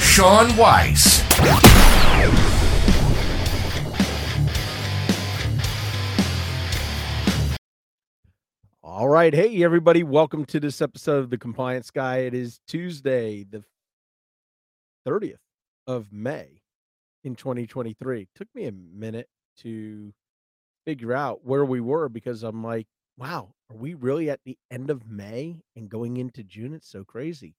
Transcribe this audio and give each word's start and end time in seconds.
Sean 0.00 0.56
Weiss. 0.56 1.20
All 8.82 9.08
right. 9.08 9.32
Hey, 9.32 9.62
everybody. 9.62 10.02
Welcome 10.02 10.46
to 10.46 10.58
this 10.58 10.80
episode 10.80 11.18
of 11.18 11.30
The 11.30 11.38
Compliance 11.38 11.90
Guy. 11.90 12.18
It 12.18 12.34
is 12.34 12.60
Tuesday, 12.66 13.44
the 13.44 13.62
30th 15.06 15.36
of 15.86 16.12
May 16.12 16.62
in 17.22 17.36
2023. 17.36 18.28
Took 18.34 18.48
me 18.54 18.66
a 18.66 18.72
minute 18.72 19.28
to 19.58 20.12
figure 20.86 21.12
out 21.12 21.44
where 21.44 21.64
we 21.64 21.80
were 21.80 22.08
because 22.08 22.42
I'm 22.42 22.64
like, 22.64 22.86
wow, 23.18 23.50
are 23.70 23.76
we 23.76 23.94
really 23.94 24.30
at 24.30 24.40
the 24.44 24.56
end 24.70 24.90
of 24.90 25.06
May 25.06 25.60
and 25.76 25.88
going 25.90 26.16
into 26.16 26.42
June? 26.42 26.72
It's 26.72 26.88
so 26.88 27.04
crazy. 27.04 27.54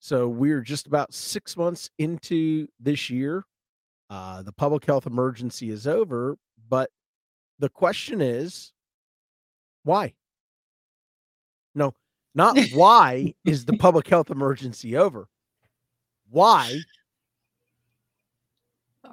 So 0.00 0.28
we're 0.28 0.60
just 0.60 0.86
about 0.86 1.12
six 1.12 1.56
months 1.56 1.90
into 1.98 2.68
this 2.80 3.10
year. 3.10 3.44
Uh, 4.10 4.42
the 4.42 4.52
public 4.52 4.84
health 4.84 5.06
emergency 5.06 5.70
is 5.70 5.86
over, 5.86 6.36
but 6.68 6.90
the 7.58 7.68
question 7.68 8.20
is, 8.20 8.72
why? 9.84 10.14
No, 11.74 11.94
not 12.34 12.58
why 12.72 13.34
is 13.44 13.64
the 13.64 13.76
public 13.78 14.06
health 14.08 14.30
emergency 14.30 14.96
over? 14.96 15.28
Why 16.30 16.78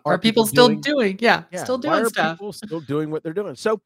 Are, 0.05 0.14
Are 0.14 0.17
people, 0.17 0.44
people 0.44 0.47
still 0.47 0.67
doing- 0.67 0.81
doing, 0.81 1.17
yeah, 1.20 1.44
yeah, 1.52 1.64
still 1.64 1.77
why 1.77 1.81
doing 1.81 2.05
are 2.05 2.09
stuff? 2.09 2.38
people 2.38 2.53
still 2.53 2.81
doing 2.81 3.09
what 3.09 3.23
they're 3.23 3.33
doing? 3.33 3.55
So 3.55 3.81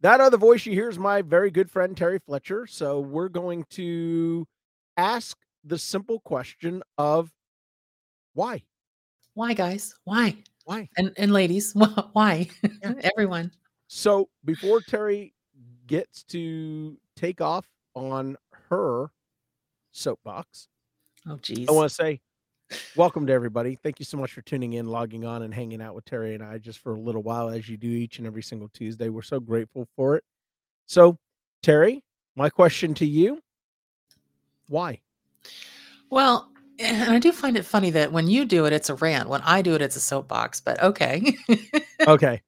that 0.00 0.20
other 0.20 0.36
voice 0.36 0.66
you 0.66 0.72
hear 0.72 0.88
is 0.90 0.98
my 0.98 1.22
very 1.22 1.50
good 1.50 1.70
friend 1.70 1.96
Terry 1.96 2.18
Fletcher. 2.18 2.66
So 2.66 3.00
we're 3.00 3.28
going 3.28 3.64
to 3.70 4.46
ask 4.96 5.36
the 5.64 5.78
simple 5.78 6.20
question 6.20 6.82
of 6.98 7.30
why? 8.34 8.62
Why, 9.34 9.54
guys? 9.54 9.94
Why? 10.04 10.36
Why? 10.64 10.88
And 10.96 11.12
and 11.16 11.32
ladies, 11.32 11.74
why? 12.12 12.48
Yeah. 12.82 12.94
Everyone. 13.16 13.50
So 13.86 14.28
before 14.44 14.80
Terry 14.80 15.34
gets 15.86 16.22
to 16.24 16.96
take 17.16 17.40
off 17.40 17.66
on 17.94 18.36
her 18.68 19.10
soapbox, 19.92 20.68
Oh, 21.26 21.36
geez. 21.36 21.68
I 21.68 21.72
want 21.72 21.88
to 21.88 21.94
say 21.94 22.20
welcome 22.96 23.26
to 23.26 23.32
everybody. 23.32 23.76
Thank 23.82 23.98
you 23.98 24.04
so 24.04 24.18
much 24.18 24.32
for 24.32 24.42
tuning 24.42 24.74
in, 24.74 24.86
logging 24.86 25.24
on, 25.24 25.42
and 25.42 25.54
hanging 25.54 25.80
out 25.80 25.94
with 25.94 26.04
Terry 26.04 26.34
and 26.34 26.42
I 26.42 26.58
just 26.58 26.80
for 26.80 26.94
a 26.94 27.00
little 27.00 27.22
while, 27.22 27.48
as 27.48 27.68
you 27.68 27.76
do 27.76 27.88
each 27.88 28.18
and 28.18 28.26
every 28.26 28.42
single 28.42 28.68
Tuesday. 28.68 29.08
We're 29.08 29.22
so 29.22 29.40
grateful 29.40 29.88
for 29.96 30.16
it. 30.16 30.24
So, 30.86 31.16
Terry, 31.62 32.02
my 32.36 32.50
question 32.50 32.92
to 32.94 33.06
you 33.06 33.40
why? 34.68 35.00
Well, 36.10 36.50
and 36.78 37.10
I 37.10 37.18
do 37.18 37.32
find 37.32 37.56
it 37.56 37.64
funny 37.64 37.90
that 37.90 38.12
when 38.12 38.28
you 38.28 38.44
do 38.44 38.66
it, 38.66 38.72
it's 38.72 38.90
a 38.90 38.94
rant. 38.94 39.28
When 39.28 39.40
I 39.42 39.62
do 39.62 39.74
it, 39.74 39.82
it's 39.82 39.96
a 39.96 40.00
soapbox. 40.00 40.60
But 40.60 40.82
okay. 40.82 41.36
Okay. 42.06 42.42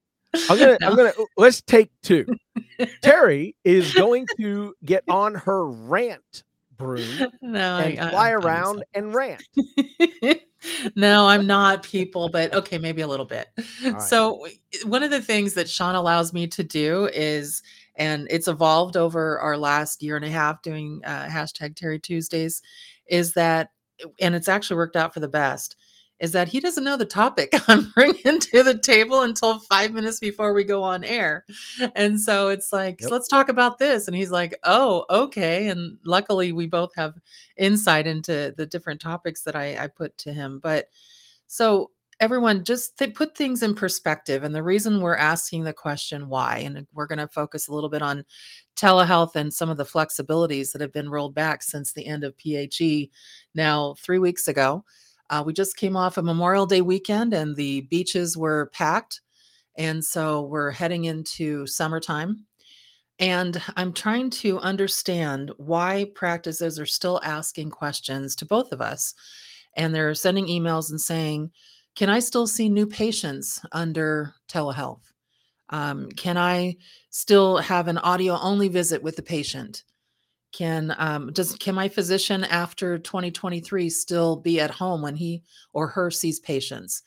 I'm 0.49 0.59
gonna 0.59 0.77
I'm 0.81 0.95
gonna 0.95 1.13
let's 1.37 1.61
take 1.61 1.89
two. 2.03 2.25
Terry 3.01 3.55
is 3.63 3.93
going 3.93 4.27
to 4.37 4.73
get 4.83 5.03
on 5.07 5.35
her 5.35 5.65
rant 5.65 6.43
broom 6.77 7.27
no, 7.41 7.77
and 7.77 7.99
I, 7.99 8.09
fly 8.09 8.31
fine 8.31 8.33
around 8.33 8.83
and 8.93 9.13
rant. 9.13 9.43
no, 10.95 11.27
I'm 11.27 11.47
not 11.47 11.83
people, 11.83 12.29
but 12.29 12.53
okay, 12.53 12.77
maybe 12.77 13.01
a 13.01 13.07
little 13.07 13.25
bit. 13.25 13.47
right. 13.83 14.01
So 14.01 14.47
one 14.85 15.03
of 15.03 15.11
the 15.11 15.21
things 15.21 15.53
that 15.55 15.69
Sean 15.69 15.95
allows 15.95 16.33
me 16.33 16.47
to 16.47 16.63
do 16.63 17.09
is, 17.13 17.63
and 17.95 18.27
it's 18.29 18.47
evolved 18.47 18.95
over 18.95 19.39
our 19.39 19.57
last 19.57 20.03
year 20.03 20.15
and 20.15 20.25
a 20.25 20.29
half 20.29 20.61
doing 20.61 21.01
uh, 21.03 21.25
hashtag 21.25 21.75
Terry 21.75 21.99
Tuesdays, 21.99 22.61
is 23.09 23.33
that, 23.33 23.71
and 24.19 24.35
it's 24.35 24.47
actually 24.49 24.77
worked 24.77 24.95
out 24.95 25.13
for 25.13 25.19
the 25.19 25.27
best, 25.27 25.75
is 26.19 26.31
that 26.31 26.47
he 26.47 26.59
doesn't 26.59 26.83
know 26.83 26.97
the 26.97 27.05
topic 27.05 27.51
I'm 27.67 27.91
bringing 27.91 28.39
to 28.39 28.63
the 28.63 28.77
table 28.77 29.21
until 29.21 29.59
five 29.59 29.93
minutes 29.93 30.19
before 30.19 30.51
we 30.53 30.63
go 30.63 30.81
on 30.83 31.03
air. 31.03 31.45
And 31.95 32.19
so 32.19 32.49
it's 32.49 32.73
like, 32.73 33.01
Yep. 33.01 33.11
let's 33.11 33.27
talk 33.27 33.49
about 33.49 33.77
this. 33.77 34.07
And 34.07 34.15
he's 34.15 34.31
like, 34.31 34.57
oh, 34.63 35.05
okay. 35.09 35.67
And 35.67 35.97
luckily, 36.05 36.51
we 36.53 36.65
both 36.67 36.95
have 36.95 37.13
insight 37.55 38.07
into 38.07 38.53
the 38.57 38.65
different 38.65 38.99
topics 38.99 39.43
that 39.43 39.55
I, 39.55 39.77
I 39.77 39.87
put 39.87 40.17
to 40.19 40.33
him. 40.33 40.59
But 40.59 40.87
so 41.45 41.91
everyone 42.19 42.63
just 42.63 42.97
th- 42.97 43.13
put 43.13 43.37
things 43.37 43.61
in 43.61 43.75
perspective 43.75 44.43
and 44.43 44.53
the 44.55 44.63
reason 44.63 45.01
we're 45.01 45.15
asking 45.15 45.63
the 45.63 45.73
question 45.73 46.29
why? 46.29 46.57
and 46.57 46.87
we're 46.93 47.07
going 47.07 47.19
to 47.19 47.27
focus 47.27 47.67
a 47.67 47.73
little 47.73 47.89
bit 47.89 48.01
on 48.01 48.23
telehealth 48.75 49.35
and 49.35 49.53
some 49.53 49.69
of 49.69 49.77
the 49.77 49.85
flexibilities 49.85 50.71
that 50.71 50.81
have 50.81 50.93
been 50.93 51.09
rolled 51.09 51.35
back 51.35 51.61
since 51.61 51.93
the 51.93 52.05
end 52.05 52.23
of 52.23 52.35
phe 52.37 53.09
now 53.55 53.95
three 53.99 54.19
weeks 54.19 54.47
ago. 54.47 54.83
Uh, 55.29 55.43
we 55.45 55.53
just 55.53 55.75
came 55.75 55.97
off 55.97 56.17
a 56.17 56.21
memorial 56.21 56.65
day 56.65 56.81
weekend 56.81 57.33
and 57.33 57.55
the 57.55 57.81
beaches 57.81 58.37
were 58.37 58.71
packed 58.73 59.21
and 59.77 60.03
so 60.03 60.41
we're 60.43 60.71
heading 60.71 61.05
into 61.05 61.67
summertime. 61.67 62.45
And 63.19 63.61
i'm 63.75 63.93
trying 63.93 64.29
to 64.31 64.59
understand 64.59 65.51
why 65.57 66.11
practices 66.15 66.79
are 66.79 66.85
still 66.85 67.19
asking 67.23 67.71
questions 67.71 68.35
to 68.37 68.45
both 68.45 68.71
of 68.71 68.81
us 68.81 69.13
and 69.77 69.93
they're 69.93 70.15
sending 70.15 70.47
emails 70.47 70.89
and 70.89 70.99
saying, 70.99 71.51
Can 71.97 72.09
I 72.11 72.19
still 72.19 72.45
see 72.45 72.69
new 72.69 72.85
patients 72.85 73.59
under 73.71 74.35
telehealth? 74.47 75.01
Um, 75.71 76.11
can 76.11 76.37
I 76.37 76.77
still 77.09 77.57
have 77.57 77.87
an 77.87 77.97
audio 77.97 78.37
only 78.39 78.67
visit 78.67 79.01
with 79.01 79.15
the 79.15 79.23
patient? 79.23 79.83
Can 80.51 80.93
um, 80.99 81.33
does 81.33 81.55
can 81.55 81.73
my 81.73 81.89
physician 81.89 82.43
after 82.43 82.99
2023 82.99 83.89
still 83.89 84.35
be 84.35 84.59
at 84.59 84.69
home 84.69 85.01
when 85.01 85.15
he 85.15 85.41
or 85.73 85.87
her 85.87 86.11
sees 86.11 86.39
patients? 86.39 87.01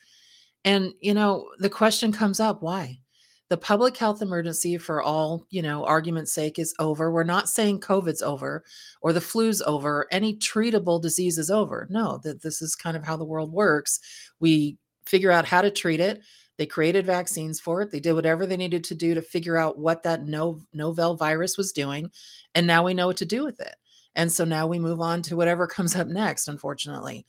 And 0.65 0.91
you 0.99 1.13
know, 1.13 1.47
the 1.59 1.69
question 1.69 2.11
comes 2.11 2.41
up, 2.41 2.61
why? 2.61 2.99
The 3.47 3.57
public 3.57 3.95
health 3.95 4.21
emergency, 4.21 4.77
for 4.77 5.01
all 5.01 5.45
you 5.49 5.61
know, 5.61 5.85
argument's 5.85 6.33
sake, 6.33 6.59
is 6.59 6.75
over. 6.79 7.11
We're 7.11 7.23
not 7.23 7.49
saying 7.49 7.79
COVID's 7.79 8.21
over 8.21 8.65
or 9.01 9.13
the 9.13 9.21
flu's 9.21 9.61
over, 9.61 10.07
any 10.11 10.35
treatable 10.35 11.01
disease 11.01 11.37
is 11.37 11.49
over. 11.49 11.87
No, 11.89 12.19
that 12.23 12.41
this 12.41 12.61
is 12.61 12.75
kind 12.75 12.95
of 12.97 13.05
how 13.05 13.15
the 13.15 13.25
world 13.25 13.53
works. 13.53 13.99
We 14.39 14.77
figure 15.05 15.31
out 15.31 15.45
how 15.45 15.61
to 15.61 15.71
treat 15.71 15.99
it. 15.99 16.21
They 16.57 16.65
created 16.65 17.05
vaccines 17.05 17.59
for 17.59 17.81
it. 17.81 17.91
They 17.91 17.99
did 17.99 18.13
whatever 18.13 18.45
they 18.45 18.57
needed 18.57 18.83
to 18.85 18.95
do 18.95 19.15
to 19.15 19.21
figure 19.21 19.57
out 19.57 19.79
what 19.79 20.03
that 20.03 20.25
no, 20.25 20.59
novel 20.73 21.15
virus 21.15 21.57
was 21.57 21.71
doing. 21.71 22.11
And 22.53 22.67
now 22.67 22.83
we 22.83 22.93
know 22.93 23.07
what 23.07 23.17
to 23.17 23.25
do 23.25 23.43
with 23.43 23.59
it. 23.59 23.75
And 24.15 24.31
so 24.31 24.43
now 24.43 24.67
we 24.67 24.77
move 24.77 25.01
on 25.01 25.21
to 25.23 25.35
whatever 25.35 25.67
comes 25.67 25.95
up 25.95 26.07
next, 26.07 26.47
unfortunately. 26.47 27.25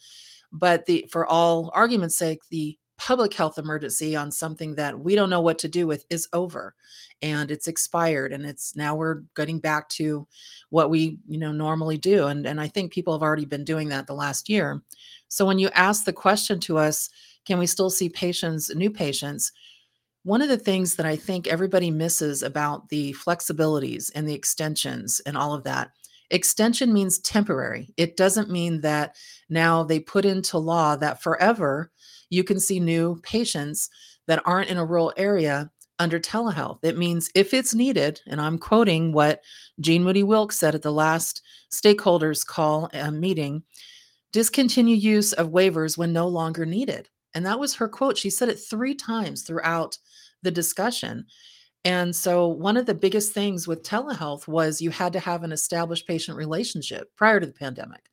But 0.52 0.84
the 0.86 1.08
for 1.10 1.26
all 1.26 1.70
argument's 1.74 2.16
sake, 2.16 2.40
the 2.50 2.76
public 2.98 3.34
health 3.34 3.58
emergency 3.58 4.14
on 4.14 4.30
something 4.30 4.74
that 4.76 4.96
we 4.96 5.16
don't 5.16 5.30
know 5.30 5.40
what 5.40 5.58
to 5.58 5.68
do 5.68 5.86
with 5.86 6.04
is 6.08 6.28
over 6.32 6.74
and 7.20 7.50
it's 7.50 7.66
expired 7.66 8.32
and 8.32 8.44
it's 8.44 8.76
now 8.76 8.94
we're 8.94 9.22
getting 9.34 9.58
back 9.58 9.88
to 9.88 10.24
what 10.70 10.88
we 10.88 11.18
you 11.26 11.38
know 11.38 11.50
normally 11.50 11.98
do 11.98 12.26
and 12.26 12.46
and 12.46 12.60
I 12.60 12.68
think 12.68 12.92
people 12.92 13.12
have 13.12 13.22
already 13.22 13.44
been 13.44 13.64
doing 13.64 13.88
that 13.88 14.06
the 14.06 14.14
last 14.14 14.48
year. 14.48 14.82
So 15.28 15.44
when 15.44 15.58
you 15.58 15.68
ask 15.70 16.04
the 16.04 16.12
question 16.12 16.60
to 16.60 16.78
us, 16.78 17.08
can 17.46 17.58
we 17.58 17.66
still 17.66 17.90
see 17.90 18.08
patients, 18.08 18.74
new 18.74 18.90
patients? 18.90 19.52
One 20.24 20.42
of 20.42 20.48
the 20.48 20.58
things 20.58 20.94
that 20.96 21.06
I 21.06 21.16
think 21.16 21.46
everybody 21.46 21.90
misses 21.90 22.42
about 22.42 22.88
the 22.88 23.12
flexibilities 23.14 24.10
and 24.14 24.28
the 24.28 24.34
extensions 24.34 25.20
and 25.26 25.36
all 25.36 25.52
of 25.52 25.64
that, 25.64 25.90
extension 26.30 26.92
means 26.92 27.18
temporary. 27.18 27.92
It 27.96 28.16
doesn't 28.16 28.50
mean 28.50 28.80
that 28.82 29.16
now 29.48 29.82
they 29.82 29.98
put 29.98 30.24
into 30.24 30.58
law 30.58 30.96
that 30.96 31.22
forever 31.22 31.90
you 32.30 32.44
can 32.44 32.60
see 32.60 32.80
new 32.80 33.20
patients 33.22 33.90
that 34.26 34.42
aren't 34.46 34.70
in 34.70 34.78
a 34.78 34.84
rural 34.84 35.12
area 35.16 35.70
under 35.98 36.18
telehealth. 36.18 36.78
It 36.82 36.96
means 36.96 37.30
if 37.34 37.52
it's 37.52 37.74
needed, 37.74 38.20
and 38.26 38.40
I'm 38.40 38.58
quoting 38.58 39.12
what 39.12 39.42
Jean 39.80 40.02
Moody 40.02 40.22
Wilkes 40.22 40.58
said 40.58 40.74
at 40.74 40.82
the 40.82 40.92
last 40.92 41.42
stakeholders 41.72 42.46
call 42.46 42.90
uh, 42.94 43.10
meeting 43.10 43.62
discontinue 44.32 44.96
use 44.96 45.32
of 45.34 45.50
waivers 45.50 45.98
when 45.98 46.12
no 46.12 46.26
longer 46.26 46.64
needed. 46.64 47.08
And 47.34 47.46
that 47.46 47.58
was 47.58 47.74
her 47.74 47.88
quote. 47.88 48.18
She 48.18 48.30
said 48.30 48.48
it 48.48 48.56
three 48.56 48.94
times 48.94 49.42
throughout 49.42 49.98
the 50.42 50.50
discussion. 50.50 51.26
And 51.84 52.14
so, 52.14 52.46
one 52.46 52.76
of 52.76 52.86
the 52.86 52.94
biggest 52.94 53.32
things 53.32 53.66
with 53.66 53.82
telehealth 53.82 54.46
was 54.46 54.80
you 54.80 54.90
had 54.90 55.12
to 55.14 55.20
have 55.20 55.42
an 55.42 55.52
established 55.52 56.06
patient 56.06 56.36
relationship 56.36 57.14
prior 57.16 57.40
to 57.40 57.46
the 57.46 57.52
pandemic. 57.52 58.08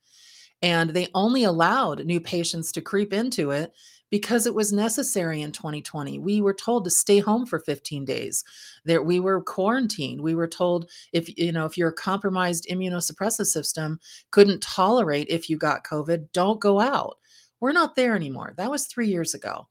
And 0.62 0.90
they 0.90 1.08
only 1.14 1.44
allowed 1.44 2.04
new 2.04 2.20
patients 2.20 2.72
to 2.72 2.80
creep 2.80 3.12
into 3.12 3.50
it 3.50 3.72
because 4.10 4.46
it 4.46 4.54
was 4.54 4.72
necessary 4.72 5.40
in 5.40 5.52
2020. 5.52 6.18
We 6.18 6.40
were 6.40 6.52
told 6.52 6.84
to 6.84 6.90
stay 6.90 7.20
home 7.20 7.46
for 7.46 7.60
15 7.60 8.04
days. 8.04 8.44
There 8.84 9.02
we 9.02 9.20
were 9.20 9.40
quarantined. 9.40 10.20
We 10.20 10.34
were 10.34 10.48
told 10.48 10.90
if 11.12 11.38
you 11.38 11.52
know 11.52 11.64
if 11.64 11.78
your 11.78 11.92
compromised 11.92 12.66
immunosuppressive 12.68 13.46
system 13.46 14.00
couldn't 14.32 14.62
tolerate 14.62 15.28
if 15.30 15.48
you 15.48 15.56
got 15.56 15.84
COVID, 15.84 16.32
don't 16.32 16.60
go 16.60 16.80
out. 16.80 17.18
We're 17.60 17.72
not 17.72 17.94
there 17.94 18.16
anymore. 18.16 18.54
That 18.56 18.70
was 18.70 18.86
3 18.86 19.08
years 19.08 19.34
ago. 19.34 19.68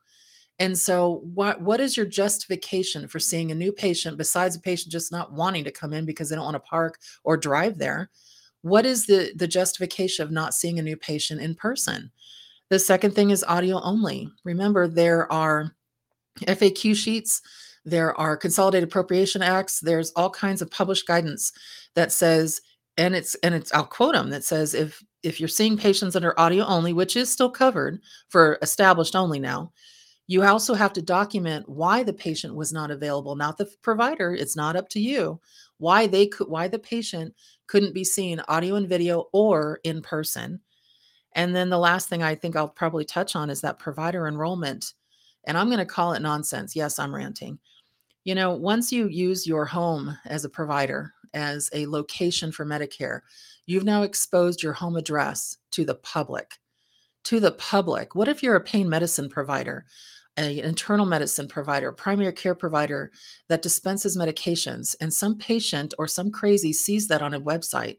And 0.59 0.77
so 0.77 1.21
what 1.33 1.61
what 1.61 1.79
is 1.79 1.95
your 1.95 2.05
justification 2.05 3.07
for 3.07 3.19
seeing 3.19 3.51
a 3.51 3.55
new 3.55 3.71
patient 3.71 4.17
besides 4.17 4.55
a 4.55 4.59
patient 4.59 4.91
just 4.91 5.11
not 5.11 5.31
wanting 5.31 5.63
to 5.63 5.71
come 5.71 5.93
in 5.93 6.05
because 6.05 6.29
they 6.29 6.35
don't 6.35 6.45
want 6.45 6.55
to 6.55 6.69
park 6.69 6.99
or 7.23 7.37
drive 7.37 7.77
there? 7.77 8.09
What 8.61 8.85
is 8.85 9.05
the 9.05 9.31
the 9.35 9.47
justification 9.47 10.23
of 10.23 10.31
not 10.31 10.53
seeing 10.53 10.77
a 10.77 10.83
new 10.83 10.97
patient 10.97 11.41
in 11.41 11.55
person? 11.55 12.11
The 12.69 12.77
second 12.79 13.15
thing 13.15 13.31
is 13.31 13.43
audio 13.47 13.81
only. 13.81 14.29
Remember, 14.43 14.87
there 14.87 15.31
are 15.31 15.75
FAQ 16.41 16.95
sheets, 16.95 17.41
there 17.85 18.13
are 18.19 18.37
consolidated 18.37 18.89
appropriation 18.89 19.41
acts, 19.41 19.79
there's 19.79 20.11
all 20.11 20.29
kinds 20.29 20.61
of 20.61 20.69
published 20.69 21.07
guidance 21.07 21.51
that 21.95 22.11
says, 22.11 22.61
and 22.97 23.15
it's 23.15 23.33
and 23.35 23.55
it's 23.55 23.73
I'll 23.73 23.85
quote 23.85 24.13
them 24.13 24.29
that 24.31 24.43
says 24.43 24.73
if 24.73 25.01
if 25.23 25.39
you're 25.39 25.49
seeing 25.49 25.77
patients 25.77 26.15
under 26.15 26.39
audio 26.39 26.65
only, 26.65 26.93
which 26.93 27.15
is 27.15 27.31
still 27.31 27.49
covered 27.49 27.99
for 28.29 28.57
established 28.61 29.15
only 29.15 29.39
now, 29.39 29.71
you 30.27 30.43
also 30.43 30.73
have 30.73 30.93
to 30.93 31.01
document 31.01 31.67
why 31.67 32.03
the 32.03 32.13
patient 32.13 32.55
was 32.55 32.71
not 32.71 32.91
available, 32.91 33.35
not 33.35 33.57
the 33.57 33.69
provider. 33.81 34.33
It's 34.33 34.55
not 34.55 34.75
up 34.75 34.87
to 34.89 34.99
you. 34.99 35.39
Why 35.77 36.07
they 36.07 36.27
could 36.27 36.47
why 36.47 36.67
the 36.67 36.79
patient 36.79 37.33
couldn't 37.67 37.93
be 37.93 38.03
seen 38.03 38.41
audio 38.47 38.75
and 38.75 38.87
video 38.87 39.25
or 39.33 39.79
in 39.83 40.01
person 40.01 40.59
and 41.33 41.55
then 41.55 41.69
the 41.69 41.77
last 41.77 42.09
thing 42.09 42.23
I 42.23 42.35
think 42.35 42.55
I'll 42.55 42.67
probably 42.67 43.05
touch 43.05 43.35
on 43.35 43.49
is 43.49 43.61
that 43.61 43.79
provider 43.79 44.27
enrollment. 44.27 44.93
And 45.45 45.57
I'm 45.57 45.67
going 45.67 45.79
to 45.79 45.85
call 45.85 46.13
it 46.13 46.21
nonsense. 46.21 46.75
Yes, 46.75 46.99
I'm 46.99 47.13
ranting. 47.13 47.59
You 48.23 48.35
know, 48.35 48.53
once 48.53 48.91
you 48.91 49.07
use 49.07 49.47
your 49.47 49.65
home 49.65 50.17
as 50.25 50.43
a 50.43 50.49
provider, 50.49 51.13
as 51.33 51.69
a 51.73 51.85
location 51.85 52.51
for 52.51 52.65
Medicare, 52.65 53.21
you've 53.69 53.83
now 53.83 54.03
exposed 54.03 54.63
your 54.63 54.73
home 54.73 54.95
address 54.95 55.57
to 55.71 55.85
the 55.85 55.95
public. 55.95 56.53
To 57.25 57.39
the 57.39 57.51
public. 57.51 58.15
What 58.15 58.27
if 58.27 58.41
you're 58.41 58.55
a 58.55 58.61
pain 58.61 58.89
medicine 58.89 59.29
provider, 59.29 59.85
an 60.37 60.57
internal 60.59 61.05
medicine 61.05 61.47
provider, 61.47 61.91
primary 61.91 62.33
care 62.33 62.55
provider 62.55 63.11
that 63.47 63.61
dispenses 63.61 64.17
medications, 64.17 64.95
and 65.01 65.13
some 65.13 65.37
patient 65.37 65.93
or 65.97 66.07
some 66.07 66.31
crazy 66.31 66.73
sees 66.73 67.07
that 67.09 67.21
on 67.21 67.33
a 67.33 67.41
website 67.41 67.97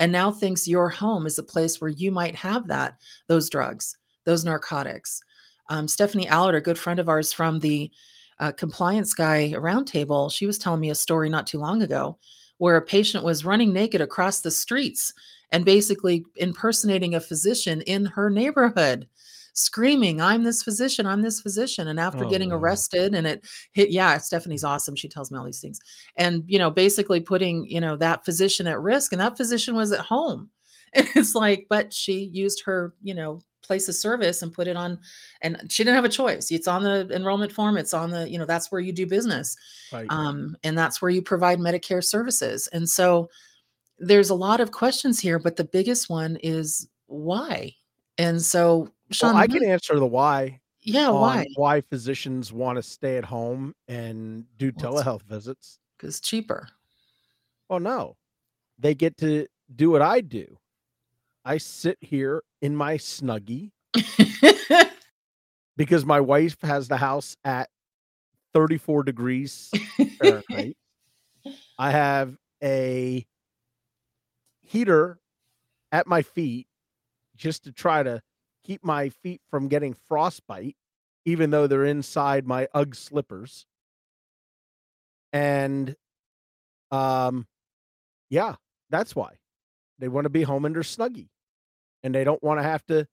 and 0.00 0.10
now 0.10 0.32
thinks 0.32 0.66
your 0.66 0.88
home 0.88 1.26
is 1.26 1.38
a 1.38 1.42
place 1.42 1.80
where 1.80 1.90
you 1.90 2.10
might 2.10 2.34
have 2.34 2.66
that 2.66 2.96
those 3.28 3.48
drugs 3.48 3.96
those 4.24 4.44
narcotics 4.44 5.20
um, 5.68 5.86
stephanie 5.86 6.28
allard 6.28 6.56
a 6.56 6.60
good 6.60 6.78
friend 6.78 6.98
of 6.98 7.08
ours 7.08 7.32
from 7.32 7.60
the 7.60 7.90
uh, 8.40 8.50
compliance 8.52 9.14
guy 9.14 9.52
roundtable 9.56 10.32
she 10.32 10.46
was 10.46 10.58
telling 10.58 10.80
me 10.80 10.90
a 10.90 10.94
story 10.94 11.28
not 11.28 11.46
too 11.46 11.58
long 11.58 11.82
ago 11.82 12.18
where 12.60 12.76
a 12.76 12.82
patient 12.82 13.24
was 13.24 13.42
running 13.42 13.72
naked 13.72 14.02
across 14.02 14.42
the 14.42 14.50
streets 14.50 15.14
and 15.50 15.64
basically 15.64 16.26
impersonating 16.36 17.14
a 17.14 17.20
physician 17.20 17.80
in 17.82 18.04
her 18.04 18.28
neighborhood 18.28 19.08
screaming, 19.54 20.20
I'm 20.20 20.44
this 20.44 20.62
physician, 20.62 21.06
I'm 21.06 21.22
this 21.22 21.40
physician. 21.40 21.88
And 21.88 21.98
after 21.98 22.26
Oh, 22.26 22.28
getting 22.28 22.52
arrested 22.52 23.14
and 23.14 23.26
it 23.26 23.46
hit, 23.72 23.90
yeah, 23.90 24.18
Stephanie's 24.18 24.62
awesome. 24.62 24.94
She 24.94 25.08
tells 25.08 25.30
me 25.30 25.38
all 25.38 25.44
these 25.46 25.62
things. 25.62 25.80
And, 26.16 26.44
you 26.46 26.58
know, 26.58 26.70
basically 26.70 27.20
putting, 27.20 27.64
you 27.64 27.80
know, 27.80 27.96
that 27.96 28.26
physician 28.26 28.66
at 28.66 28.78
risk. 28.78 29.12
And 29.12 29.20
that 29.22 29.38
physician 29.38 29.74
was 29.74 29.92
at 29.92 30.00
home. 30.00 30.50
And 30.92 31.06
it's 31.14 31.36
like, 31.36 31.66
but 31.70 31.94
she 31.94 32.24
used 32.32 32.64
her, 32.64 32.94
you 33.00 33.14
know, 33.14 33.40
place 33.70 33.88
of 33.88 33.94
service 33.94 34.42
and 34.42 34.52
put 34.52 34.66
it 34.66 34.76
on, 34.76 34.98
and 35.42 35.62
she 35.68 35.84
didn't 35.84 35.94
have 35.94 36.04
a 36.04 36.08
choice. 36.08 36.50
It's 36.50 36.66
on 36.66 36.82
the 36.82 37.08
enrollment 37.14 37.52
form. 37.52 37.76
It's 37.76 37.94
on 37.94 38.10
the, 38.10 38.28
you 38.28 38.36
know, 38.36 38.44
that's 38.44 38.72
where 38.72 38.80
you 38.80 38.92
do 38.92 39.06
business. 39.06 39.56
Right. 39.92 40.08
Um, 40.10 40.56
and 40.64 40.76
that's 40.76 41.00
where 41.00 41.10
you 41.12 41.22
provide 41.22 41.60
Medicare 41.60 42.02
services. 42.02 42.66
And 42.72 42.88
so 42.88 43.30
there's 44.00 44.30
a 44.30 44.34
lot 44.34 44.60
of 44.60 44.72
questions 44.72 45.20
here, 45.20 45.38
but 45.38 45.54
the 45.54 45.62
biggest 45.62 46.10
one 46.10 46.36
is 46.42 46.88
why? 47.06 47.76
And 48.18 48.42
so, 48.42 48.88
Sean, 49.12 49.34
well, 49.34 49.44
I 49.44 49.46
can 49.46 49.64
answer 49.64 50.00
the 50.00 50.06
why. 50.06 50.60
yeah, 50.82 51.10
why? 51.10 51.46
Why 51.54 51.80
physicians 51.80 52.52
want 52.52 52.74
to 52.74 52.82
stay 52.82 53.18
at 53.18 53.24
home 53.24 53.72
and 53.86 54.46
do 54.58 54.72
Well, 54.74 54.94
telehealth 54.94 55.22
visits? 55.22 55.78
Because 55.96 56.18
cheaper. 56.18 56.66
Oh 57.68 57.78
no, 57.78 58.16
they 58.80 58.96
get 58.96 59.16
to 59.18 59.46
do 59.76 59.90
what 59.90 60.02
I 60.02 60.22
do. 60.22 60.58
I 61.44 61.58
sit 61.58 61.98
here 62.00 62.42
in 62.60 62.76
my 62.76 62.96
snuggie 62.98 63.70
because 65.76 66.04
my 66.04 66.20
wife 66.20 66.56
has 66.62 66.88
the 66.88 66.96
house 66.96 67.36
at 67.44 67.68
34 68.52 69.04
degrees 69.04 69.70
Fahrenheit. 70.18 70.76
I 71.78 71.90
have 71.90 72.36
a 72.62 73.26
heater 74.60 75.18
at 75.90 76.06
my 76.06 76.22
feet 76.22 76.66
just 77.36 77.64
to 77.64 77.72
try 77.72 78.02
to 78.02 78.20
keep 78.64 78.84
my 78.84 79.08
feet 79.08 79.40
from 79.50 79.68
getting 79.68 79.94
frostbite, 80.06 80.76
even 81.24 81.50
though 81.50 81.66
they're 81.66 81.86
inside 81.86 82.46
my 82.46 82.68
UGG 82.74 82.94
slippers. 82.94 83.66
And 85.32 85.96
um 86.90 87.46
yeah, 88.28 88.56
that's 88.90 89.16
why. 89.16 89.39
They 90.00 90.08
want 90.08 90.24
to 90.24 90.30
be 90.30 90.42
home 90.42 90.64
in 90.64 90.72
their 90.72 90.82
snuggie. 90.82 91.28
And 92.02 92.14
they 92.14 92.24
don't 92.24 92.42
want 92.42 92.58
to 92.58 92.64
have 92.64 92.84
to 92.86 93.06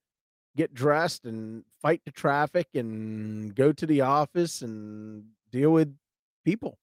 get 0.56 0.74
dressed 0.74 1.24
and 1.24 1.62
fight 1.80 2.00
the 2.04 2.10
traffic 2.10 2.66
and 2.74 3.54
go 3.54 3.72
to 3.72 3.86
the 3.86 4.00
office 4.00 4.62
and 4.62 5.24
deal 5.52 5.70
with 5.70 5.94
people. 6.44 6.78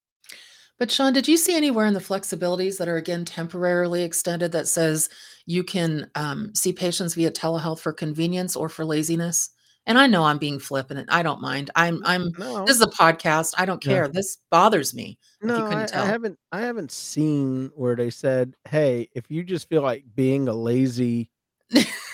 But 0.77 0.91
Sean, 0.91 1.13
did 1.13 1.27
you 1.27 1.37
see 1.37 1.55
anywhere 1.55 1.85
in 1.85 1.93
the 1.93 1.99
flexibilities 1.99 2.77
that 2.77 2.87
are 2.87 2.97
again 2.97 3.23
temporarily 3.23 4.03
extended 4.03 4.51
that 4.51 4.67
says 4.67 5.09
you 5.45 5.63
can 5.63 6.11
um, 6.15 6.53
see 6.53 6.73
patients 6.73 7.15
via 7.15 7.31
telehealth 7.31 7.79
for 7.79 7.93
convenience 7.93 8.55
or 8.55 8.67
for 8.67 8.83
laziness? 8.83 9.51
And 9.87 9.99
I 9.99 10.07
know 10.07 10.23
I'm 10.23 10.37
being 10.37 10.59
flippant. 10.59 10.99
and 10.99 11.09
I 11.09 11.21
don't 11.21 11.41
mind. 11.41 11.69
I'm 11.75 12.01
I'm 12.05 12.31
No, 12.37 12.65
this 12.65 12.77
is 12.77 12.81
a 12.81 12.87
podcast. 12.87 13.53
I 13.57 13.65
don't 13.65 13.81
care. 13.81 14.07
This 14.07 14.37
bothers 14.49 14.93
me. 14.93 15.17
if 15.41 15.47
you 15.49 15.55
no, 15.55 15.67
couldn't 15.67 15.95
I, 15.95 16.03
I 16.03 16.05
haven't. 16.05 16.39
I 16.51 16.61
haven't 16.61 16.91
seen 16.91 17.71
where 17.75 17.95
they 17.95 18.09
said, 18.09 18.55
"Hey, 18.67 19.09
if 19.13 19.25
you 19.29 19.43
just 19.43 19.69
feel 19.69 19.81
like 19.83 20.03
being 20.15 20.47
a 20.47 20.53
lazy 20.53 21.29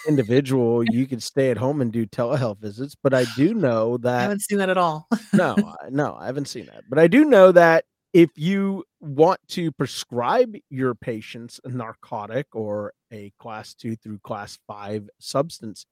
individual, 0.07 0.83
you 0.83 1.07
could 1.07 1.23
stay 1.23 1.49
at 1.51 1.57
home 1.57 1.81
and 1.81 1.91
do 1.91 2.05
telehealth 2.05 2.59
visits." 2.59 2.95
But 3.01 3.13
I 3.13 3.25
do 3.37 3.53
know 3.53 3.97
that 4.01 4.19
I 4.19 4.23
haven't 4.23 4.41
seen 4.41 4.57
that 4.57 4.69
at 4.69 4.77
all. 4.77 5.07
no, 5.33 5.55
no, 5.89 6.17
I 6.19 6.25
haven't 6.25 6.49
seen 6.49 6.65
that. 6.65 6.83
But 6.89 6.99
I 6.99 7.07
do 7.07 7.23
know 7.23 7.53
that 7.53 7.85
if 8.13 8.29
you 8.35 8.83
want 8.99 9.39
to 9.47 9.71
prescribe 9.71 10.55
your 10.69 10.93
patients 10.93 11.59
a 11.63 11.69
narcotic 11.69 12.47
or 12.53 12.93
a 13.11 13.31
class 13.39 13.73
two 13.73 13.95
through 13.95 14.19
class 14.19 14.59
five 14.67 15.09
substance, 15.19 15.85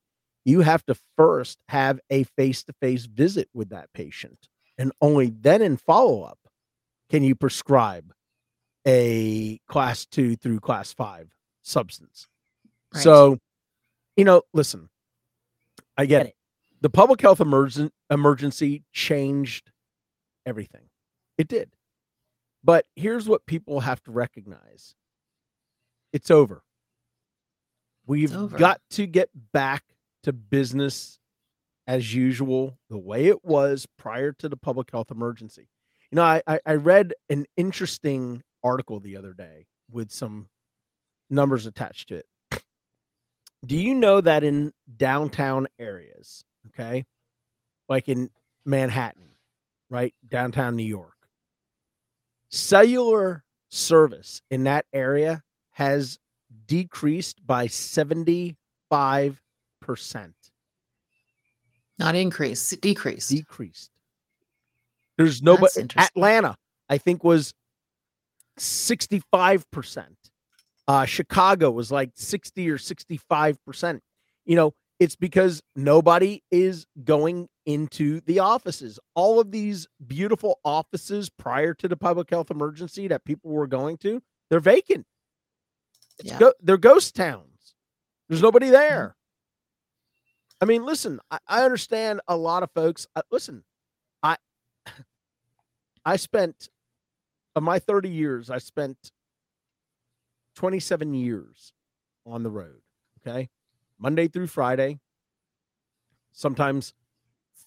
you 0.49 0.61
have 0.61 0.83
to 0.87 0.95
first 1.15 1.59
have 1.69 1.99
a 2.09 2.23
face 2.23 2.63
to 2.63 2.73
face 2.81 3.05
visit 3.05 3.47
with 3.53 3.69
that 3.69 3.93
patient. 3.93 4.49
And 4.77 4.91
only 5.01 5.29
then 5.29 5.61
in 5.61 5.77
follow 5.77 6.23
up 6.23 6.39
can 7.09 7.23
you 7.23 7.35
prescribe 7.35 8.11
a 8.87 9.59
class 9.67 10.05
two 10.05 10.35
through 10.35 10.59
class 10.59 10.91
five 10.93 11.29
substance. 11.61 12.27
Right. 12.93 13.03
So, 13.03 13.37
you 14.17 14.25
know, 14.25 14.41
listen, 14.53 14.89
I 15.97 16.05
get 16.05 16.19
Get 16.19 16.27
it. 16.27 16.35
The 16.81 16.89
public 16.89 17.21
health 17.21 17.39
emergen- 17.39 17.91
emergency 18.09 18.83
changed 18.93 19.71
everything. 20.45 20.89
It 21.37 21.47
did. 21.47 21.71
But 22.63 22.85
here's 22.95 23.27
what 23.27 23.45
people 23.45 23.81
have 23.81 24.01
to 24.03 24.11
recognize 24.11 24.95
it's 26.11 26.31
over. 26.31 26.63
We've 28.07 28.35
over. 28.35 28.57
got 28.57 28.81
to 28.91 29.05
get 29.05 29.29
back 29.53 29.83
to 30.23 30.33
business 30.33 31.19
as 31.87 32.13
usual, 32.13 32.77
the 32.89 32.97
way 32.97 33.27
it 33.27 33.43
was 33.43 33.87
prior 33.97 34.31
to 34.33 34.47
the 34.47 34.57
public 34.57 34.91
health 34.91 35.09
emergency. 35.09 35.67
You 36.11 36.17
know, 36.17 36.23
I, 36.23 36.41
I, 36.65 36.73
read 36.75 37.13
an 37.29 37.45
interesting 37.57 38.43
article 38.63 38.99
the 38.99 39.17
other 39.17 39.33
day 39.33 39.65
with 39.91 40.11
some 40.11 40.49
numbers 41.29 41.65
attached 41.65 42.09
to 42.09 42.15
it. 42.17 42.25
Do 43.65 43.75
you 43.75 43.93
know 43.93 44.21
that 44.21 44.43
in 44.43 44.71
downtown 44.97 45.67
areas, 45.79 46.43
okay, 46.67 47.05
like 47.87 48.07
in 48.07 48.29
Manhattan, 48.65 49.29
right, 49.89 50.13
downtown 50.27 50.75
New 50.75 50.83
York, 50.83 51.17
cellular 52.49 53.43
service 53.69 54.41
in 54.49 54.63
that 54.63 54.85
area 54.93 55.43
has 55.71 56.19
decreased 56.65 57.45
by 57.45 57.67
75%. 57.67 58.55
Not 61.97 62.15
increase, 62.15 62.69
decrease. 62.77 63.27
Decreased. 63.27 63.91
There's 65.17 65.41
nobody. 65.41 65.67
Atlanta, 65.97 66.55
I 66.89 66.97
think, 66.97 67.23
was 67.23 67.53
65%. 68.57 70.05
Uh, 70.87 71.05
Chicago 71.05 71.69
was 71.71 71.91
like 71.91 72.11
60 72.15 72.69
or 72.69 72.77
65%. 72.77 73.99
You 74.45 74.55
know, 74.55 74.73
it's 74.99 75.15
because 75.15 75.61
nobody 75.75 76.41
is 76.51 76.85
going 77.03 77.47
into 77.65 78.21
the 78.21 78.39
offices. 78.39 78.99
All 79.13 79.39
of 79.39 79.51
these 79.51 79.87
beautiful 80.07 80.59
offices 80.65 81.29
prior 81.29 81.73
to 81.75 81.87
the 81.87 81.95
public 81.97 82.29
health 82.29 82.49
emergency 82.49 83.07
that 83.09 83.23
people 83.23 83.51
were 83.51 83.67
going 83.67 83.97
to, 83.97 84.21
they're 84.49 84.59
vacant. 84.59 85.05
It's 86.19 86.31
Yeah. 86.31 86.39
go- 86.39 86.53
they're 86.61 86.77
ghost 86.77 87.15
towns. 87.15 87.75
There's 88.27 88.41
nobody 88.41 88.69
there. 88.69 89.15
I 90.61 90.65
mean, 90.65 90.85
listen, 90.85 91.19
I, 91.31 91.39
I 91.47 91.63
understand 91.63 92.21
a 92.27 92.35
lot 92.35 92.63
of 92.63 92.71
folks. 92.71 93.07
Uh, 93.15 93.21
listen, 93.31 93.63
I 94.21 94.37
I 96.05 96.15
spent 96.17 96.69
of 97.55 97.63
my 97.63 97.79
30 97.79 98.09
years, 98.09 98.49
I 98.49 98.57
spent 98.57 99.11
27 100.55 101.13
years 101.13 101.73
on 102.25 102.43
the 102.43 102.49
road. 102.49 102.81
Okay. 103.25 103.49
Monday 103.97 104.27
through 104.27 104.47
Friday, 104.47 104.99
sometimes 106.31 106.93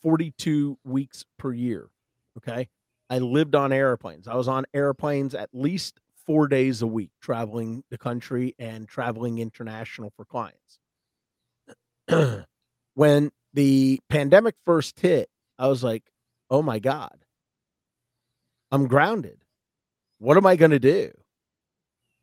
42 0.02 0.78
weeks 0.84 1.24
per 1.38 1.52
year. 1.52 1.90
Okay. 2.38 2.68
I 3.10 3.18
lived 3.18 3.54
on 3.54 3.72
airplanes. 3.72 4.26
I 4.26 4.34
was 4.34 4.48
on 4.48 4.64
airplanes 4.72 5.34
at 5.34 5.50
least 5.52 6.00
four 6.26 6.48
days 6.48 6.80
a 6.80 6.86
week, 6.86 7.10
traveling 7.20 7.84
the 7.90 7.98
country 7.98 8.54
and 8.58 8.88
traveling 8.88 9.38
international 9.38 10.12
for 10.16 10.24
clients. 10.24 10.78
when 12.94 13.30
the 13.54 14.00
pandemic 14.08 14.54
first 14.64 14.98
hit, 15.00 15.28
I 15.58 15.68
was 15.68 15.82
like, 15.82 16.04
oh 16.50 16.62
my 16.62 16.78
God, 16.78 17.16
I'm 18.70 18.86
grounded. 18.86 19.38
What 20.18 20.36
am 20.36 20.46
I 20.46 20.56
going 20.56 20.70
to 20.70 20.78
do? 20.78 21.12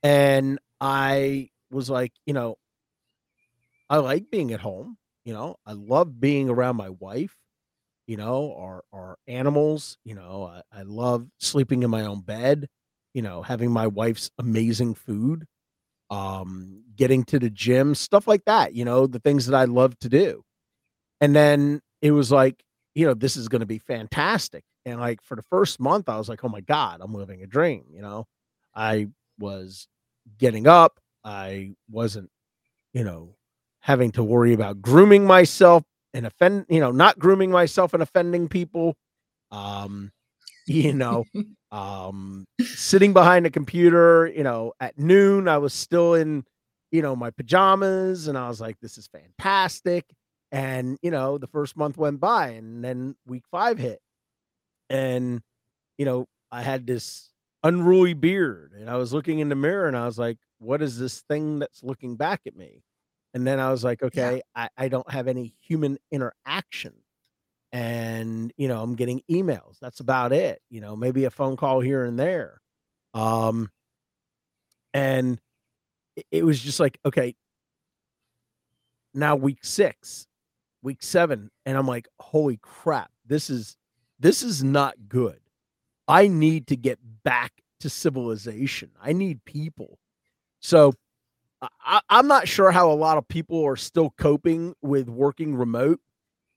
And 0.04 0.60
I 0.80 1.50
was 1.72 1.90
like, 1.90 2.14
you 2.26 2.34
know, 2.34 2.56
I 3.90 3.98
like 3.98 4.32
being 4.32 4.54
at 4.54 4.62
home. 4.62 4.98
You 5.26 5.34
know, 5.34 5.58
I 5.66 5.74
love 5.74 6.20
being 6.20 6.50
around 6.50 6.78
my 6.78 6.90
wife, 6.90 7.36
you 8.08 8.18
know, 8.18 8.56
our, 8.58 8.84
our 8.94 9.18
animals. 9.28 9.98
You 10.06 10.16
know, 10.16 10.46
I, 10.74 10.80
I 10.80 10.84
love 10.84 11.28
sleeping 11.40 11.84
in 11.84 11.90
my 11.90 12.04
own 12.04 12.22
bed, 12.22 12.68
you 13.14 13.22
know, 13.22 13.42
having 13.42 13.72
my 13.72 13.88
wife's 13.88 14.32
amazing 14.40 14.96
food, 14.96 15.46
um, 16.10 16.84
getting 16.96 17.24
to 17.26 17.40
the 17.40 17.50
gym, 17.50 17.94
stuff 17.96 18.28
like 18.28 18.46
that, 18.46 18.74
you 18.74 18.86
know, 18.86 19.06
the 19.08 19.20
things 19.20 19.46
that 19.48 19.56
I 19.56 19.66
love 19.66 20.00
to 20.00 20.10
do. 20.10 20.44
And 21.22 21.36
then 21.36 21.82
it 22.02 22.12
was 22.12 22.32
like, 22.32 22.64
you 22.96 23.06
know, 23.06 23.14
this 23.14 23.38
is 23.38 23.48
going 23.48 23.60
to 23.62 23.66
be 23.66 23.80
fantastic. 23.80 24.64
And 24.86 25.00
like 25.00 25.22
for 25.22 25.36
the 25.36 25.44
first 25.44 25.80
month, 25.80 26.10
I 26.10 26.18
was 26.18 26.30
like, 26.30 26.44
oh 26.44 26.50
my 26.50 26.62
God, 26.62 27.00
I'm 27.02 27.14
living 27.14 27.44
a 27.44 27.48
dream. 27.48 27.84
You 27.92 28.02
know, 28.02 28.28
I 28.76 29.08
was 29.38 29.88
getting 30.38 30.68
up. 30.68 31.00
I 31.24 31.74
wasn't, 31.90 32.30
you 32.94 33.04
know, 33.04 33.36
having 33.82 34.12
to 34.14 34.24
worry 34.24 34.54
about 34.54 34.82
grooming 34.82 35.26
myself 35.26 35.84
and 36.14 36.26
offend, 36.26 36.66
you 36.70 36.80
know, 36.80 36.92
not 36.92 37.20
grooming 37.20 37.52
myself 37.52 37.94
and 37.94 38.02
offending 38.02 38.48
people. 38.48 38.96
Um, 39.52 40.12
you 40.70 40.94
know, 40.94 41.26
um, 41.72 42.46
sitting 42.62 43.12
behind 43.12 43.48
a 43.48 43.50
computer, 43.50 44.28
you 44.28 44.44
know, 44.44 44.74
at 44.80 45.00
noon, 45.00 45.48
I 45.48 45.58
was 45.58 45.74
still 45.74 46.14
in, 46.14 46.44
you 46.92 47.02
know, 47.02 47.16
my 47.16 47.32
pajamas 47.32 48.28
and 48.28 48.38
I 48.38 48.48
was 48.48 48.62
like, 48.62 48.80
this 48.80 48.98
is 48.98 49.08
fantastic. 49.08 50.06
And, 50.52 50.98
you 51.02 51.12
know, 51.12 51.38
the 51.38 51.48
first 51.48 51.78
month 51.78 51.98
went 51.98 52.20
by 52.20 52.50
and 52.50 52.84
then 52.84 53.16
week 53.28 53.44
five 53.52 53.78
hit. 53.78 54.00
And, 54.90 55.42
you 55.98 56.06
know, 56.06 56.28
I 56.52 56.64
had 56.64 56.88
this 56.88 57.30
unruly 57.62 58.14
beard 58.14 58.74
and 58.80 58.90
I 58.90 58.96
was 58.96 59.14
looking 59.14 59.40
in 59.40 59.50
the 59.50 59.56
mirror 59.56 59.88
and 59.88 59.98
I 59.98 60.06
was 60.06 60.18
like, 60.18 60.38
what 60.58 60.82
is 60.82 60.98
this 60.98 61.22
thing 61.30 61.60
that's 61.60 61.84
looking 61.84 62.16
back 62.16 62.42
at 62.48 62.56
me? 62.56 62.84
And 63.34 63.46
then 63.46 63.60
I 63.60 63.70
was 63.70 63.84
like, 63.84 64.02
okay, 64.02 64.42
I, 64.56 64.70
I 64.76 64.88
don't 64.88 65.10
have 65.12 65.28
any 65.28 65.54
human 65.62 66.00
interaction. 66.12 66.94
And, 67.72 68.52
you 68.58 68.68
know, 68.68 68.82
I'm 68.82 68.96
getting 68.96 69.22
emails. 69.30 69.78
That's 69.80 70.00
about 70.00 70.34
it. 70.34 70.60
You 70.72 70.82
know, 70.82 70.96
maybe 70.96 71.26
a 71.26 71.30
phone 71.30 71.56
call 71.56 71.80
here 71.82 72.04
and 72.04 72.18
there. 72.18 72.60
Um, 73.14 73.70
and 74.94 75.40
it, 76.16 76.26
it 76.32 76.44
was 76.44 76.60
just 76.60 76.80
like, 76.80 76.98
okay, 77.06 77.36
now 79.14 79.36
week 79.36 79.60
six, 79.64 80.26
week 80.82 81.02
seven, 81.02 81.50
and 81.66 81.78
I'm 81.78 81.88
like, 81.88 82.08
holy 82.20 82.58
crap, 82.62 83.12
this 83.26 83.50
is 83.50 83.76
this 84.20 84.44
is 84.44 84.64
not 84.64 84.96
good. 85.08 85.40
I 86.08 86.28
need 86.28 86.68
to 86.68 86.76
get 86.76 87.00
back 87.24 87.54
to 87.80 87.90
civilization. 87.90 88.92
I 89.02 89.14
need 89.14 89.46
people. 89.46 90.00
So 90.60 90.94
I- 91.82 92.02
I'm 92.10 92.28
not 92.28 92.48
sure 92.48 92.72
how 92.72 92.92
a 92.92 92.94
lot 92.94 93.18
of 93.18 93.28
people 93.28 93.66
are 93.66 93.76
still 93.76 94.14
coping 94.18 94.76
with 94.82 95.10
working 95.10 95.56
remote. 95.56 96.00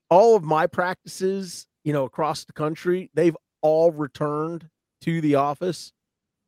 All 0.09 0.35
of 0.35 0.43
my 0.43 0.67
practices, 0.67 1.67
you 1.83 1.93
know, 1.93 2.03
across 2.05 2.45
the 2.45 2.53
country, 2.53 3.09
they've 3.13 3.35
all 3.61 3.91
returned 3.91 4.69
to 5.01 5.21
the 5.21 5.35
office. 5.35 5.91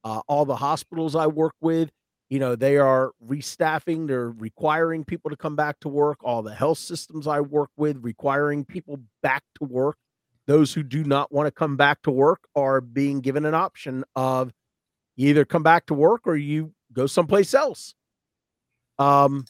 Uh, 0.04 0.22
all 0.28 0.46
the 0.46 0.58
hospitals 0.58 1.16
I 1.16 1.28
work 1.28 1.56
with, 1.62 1.92
you 2.30 2.40
know, 2.40 2.56
they 2.56 2.78
are 2.78 3.12
restaffing. 3.26 4.08
They're 4.08 4.32
requiring 4.32 5.06
people 5.06 5.30
to 5.30 5.38
come 5.38 5.56
back 5.56 5.80
to 5.82 5.90
work. 5.90 6.18
All 6.24 6.42
the 6.42 6.54
health 6.54 6.80
systems 6.80 7.28
I 7.28 7.40
work 7.42 7.70
with 7.78 7.98
requiring 8.02 8.66
people 8.66 9.00
back 9.22 9.44
to 9.60 9.66
work. 9.66 9.98
Those 10.48 10.74
who 10.74 10.84
do 10.84 11.04
not 11.04 11.32
want 11.32 11.48
to 11.48 11.52
come 11.52 11.78
back 11.78 12.02
to 12.04 12.12
work 12.12 12.42
are 12.56 12.82
being 12.82 13.22
given 13.22 13.46
an 13.46 13.54
option 13.56 14.04
of 14.16 14.54
you 15.16 15.30
either 15.30 15.46
come 15.46 15.64
back 15.64 15.86
to 15.88 15.94
work 15.94 16.22
or 16.26 16.36
you 16.36 16.74
go 16.94 17.08
someplace 17.08 17.54
else. 17.54 17.94
Um, 19.00 19.46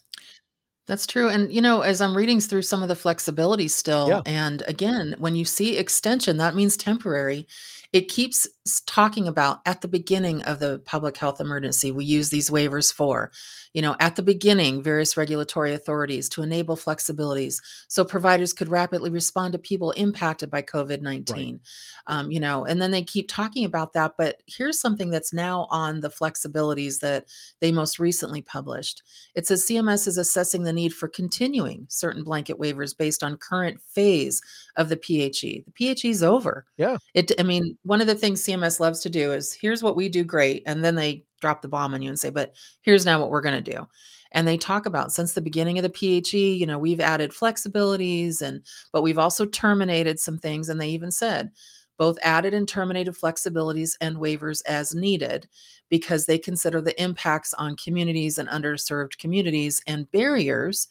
That's 0.87 1.07
true. 1.07 1.29
And, 1.29 1.51
you 1.51 1.61
know, 1.61 1.81
as 1.81 1.99
I'm 2.01 2.15
reading 2.15 2.39
through 2.39 2.61
some 2.61 2.83
of 2.83 2.89
the 2.89 2.95
flexibility 2.95 3.67
still, 3.67 4.07
Yeah. 4.09 4.21
and 4.25 4.63
again, 4.67 5.15
when 5.17 5.35
you 5.35 5.43
see 5.45 5.77
extension, 5.77 6.37
that 6.37 6.55
means 6.55 6.77
temporary. 6.77 7.47
It 7.91 8.07
keeps 8.07 8.47
talking 8.87 9.27
about 9.27 9.61
at 9.65 9.81
the 9.81 9.87
beginning 9.87 10.41
of 10.43 10.59
the 10.59 10.79
public 10.85 11.17
health 11.17 11.39
emergency, 11.39 11.91
we 11.91 12.03
use 12.03 12.29
these 12.29 12.49
waivers 12.49 12.91
for, 12.91 13.31
you 13.73 13.81
know, 13.81 13.95
at 13.99 14.15
the 14.15 14.23
beginning, 14.23 14.81
various 14.81 15.15
regulatory 15.15 15.73
authorities 15.73 16.27
to 16.29 16.41
enable 16.41 16.75
flexibilities 16.75 17.61
so 17.87 18.03
providers 18.03 18.53
could 18.53 18.69
rapidly 18.69 19.11
respond 19.11 19.51
to 19.53 19.59
people 19.59 19.91
impacted 19.91 20.49
by 20.49 20.63
COVID 20.63 21.01
19. 21.01 21.59
Um, 22.07 22.31
you 22.31 22.39
know, 22.39 22.65
and 22.65 22.81
then 22.81 22.89
they 22.89 23.03
keep 23.03 23.27
talking 23.27 23.65
about 23.65 23.93
that. 23.93 24.13
But 24.17 24.41
here's 24.47 24.79
something 24.79 25.11
that's 25.11 25.33
now 25.33 25.67
on 25.69 25.99
the 25.99 26.09
flexibilities 26.09 26.99
that 27.01 27.25
they 27.59 27.71
most 27.71 27.99
recently 27.99 28.41
published. 28.41 29.03
It 29.35 29.45
says 29.45 29.65
CMS 29.65 30.07
is 30.07 30.17
assessing 30.17 30.63
the 30.63 30.73
need 30.73 30.93
for 30.93 31.07
continuing 31.07 31.85
certain 31.89 32.23
blanket 32.23 32.57
waivers 32.57 32.97
based 32.97 33.23
on 33.23 33.37
current 33.37 33.79
phase 33.87 34.41
of 34.75 34.89
the 34.89 34.97
PHE. 34.97 35.65
The 35.65 35.95
PHE 35.95 36.09
is 36.09 36.23
over. 36.23 36.65
Yeah. 36.77 36.97
It 37.13 37.31
I 37.39 37.43
mean, 37.43 37.77
one 37.83 38.01
of 38.01 38.07
the 38.07 38.15
things 38.15 38.41
CMS 38.43 38.54
loves 38.61 38.99
to 39.01 39.09
do 39.09 39.31
is 39.31 39.53
here's 39.53 39.83
what 39.83 39.95
we 39.95 40.09
do 40.09 40.23
great 40.23 40.63
and 40.65 40.83
then 40.83 40.95
they 40.95 41.23
drop 41.41 41.61
the 41.61 41.67
bomb 41.67 41.93
on 41.93 42.01
you 42.01 42.09
and 42.09 42.19
say, 42.19 42.29
"But 42.29 42.55
here's 42.81 43.05
now 43.05 43.19
what 43.19 43.29
we're 43.29 43.41
going 43.41 43.63
to 43.63 43.71
do." 43.71 43.87
And 44.31 44.47
they 44.47 44.57
talk 44.57 44.85
about 44.85 45.11
since 45.11 45.33
the 45.33 45.41
beginning 45.41 45.77
of 45.77 45.83
the 45.83 45.89
PHE, 45.89 46.55
you 46.55 46.65
know, 46.65 46.77
we've 46.77 46.99
added 46.99 47.31
flexibilities 47.31 48.41
and 48.41 48.61
but 48.91 49.01
we've 49.01 49.19
also 49.19 49.45
terminated 49.45 50.19
some 50.19 50.37
things 50.37 50.69
and 50.69 50.79
they 50.79 50.89
even 50.89 51.11
said 51.11 51.51
both 51.97 52.17
added 52.21 52.53
and 52.53 52.67
terminated 52.67 53.15
flexibilities 53.15 53.95
and 54.01 54.17
waivers 54.17 54.61
as 54.67 54.93
needed 54.93 55.47
because 55.89 56.25
they 56.25 56.37
consider 56.37 56.81
the 56.81 57.01
impacts 57.01 57.53
on 57.53 57.77
communities 57.77 58.37
and 58.37 58.49
underserved 58.49 59.17
communities 59.17 59.81
and 59.87 60.09
barriers 60.11 60.87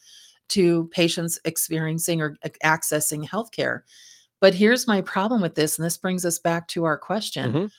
to 0.49 0.89
patients 0.93 1.39
experiencing 1.45 2.21
or 2.21 2.37
ac- 2.45 2.55
accessing 2.65 3.29
healthcare. 3.29 3.81
But 4.45 4.53
here's 4.53 4.87
my 4.87 5.01
problem 5.01 5.41
with 5.41 5.55
this, 5.55 5.79
and 5.79 5.87
this 5.87 5.97
brings 5.97 6.27
us 6.27 6.39
back 6.39 6.69
to 6.69 6.85
our 6.85 6.99
question 6.99 7.51
Mhm. 7.51 7.71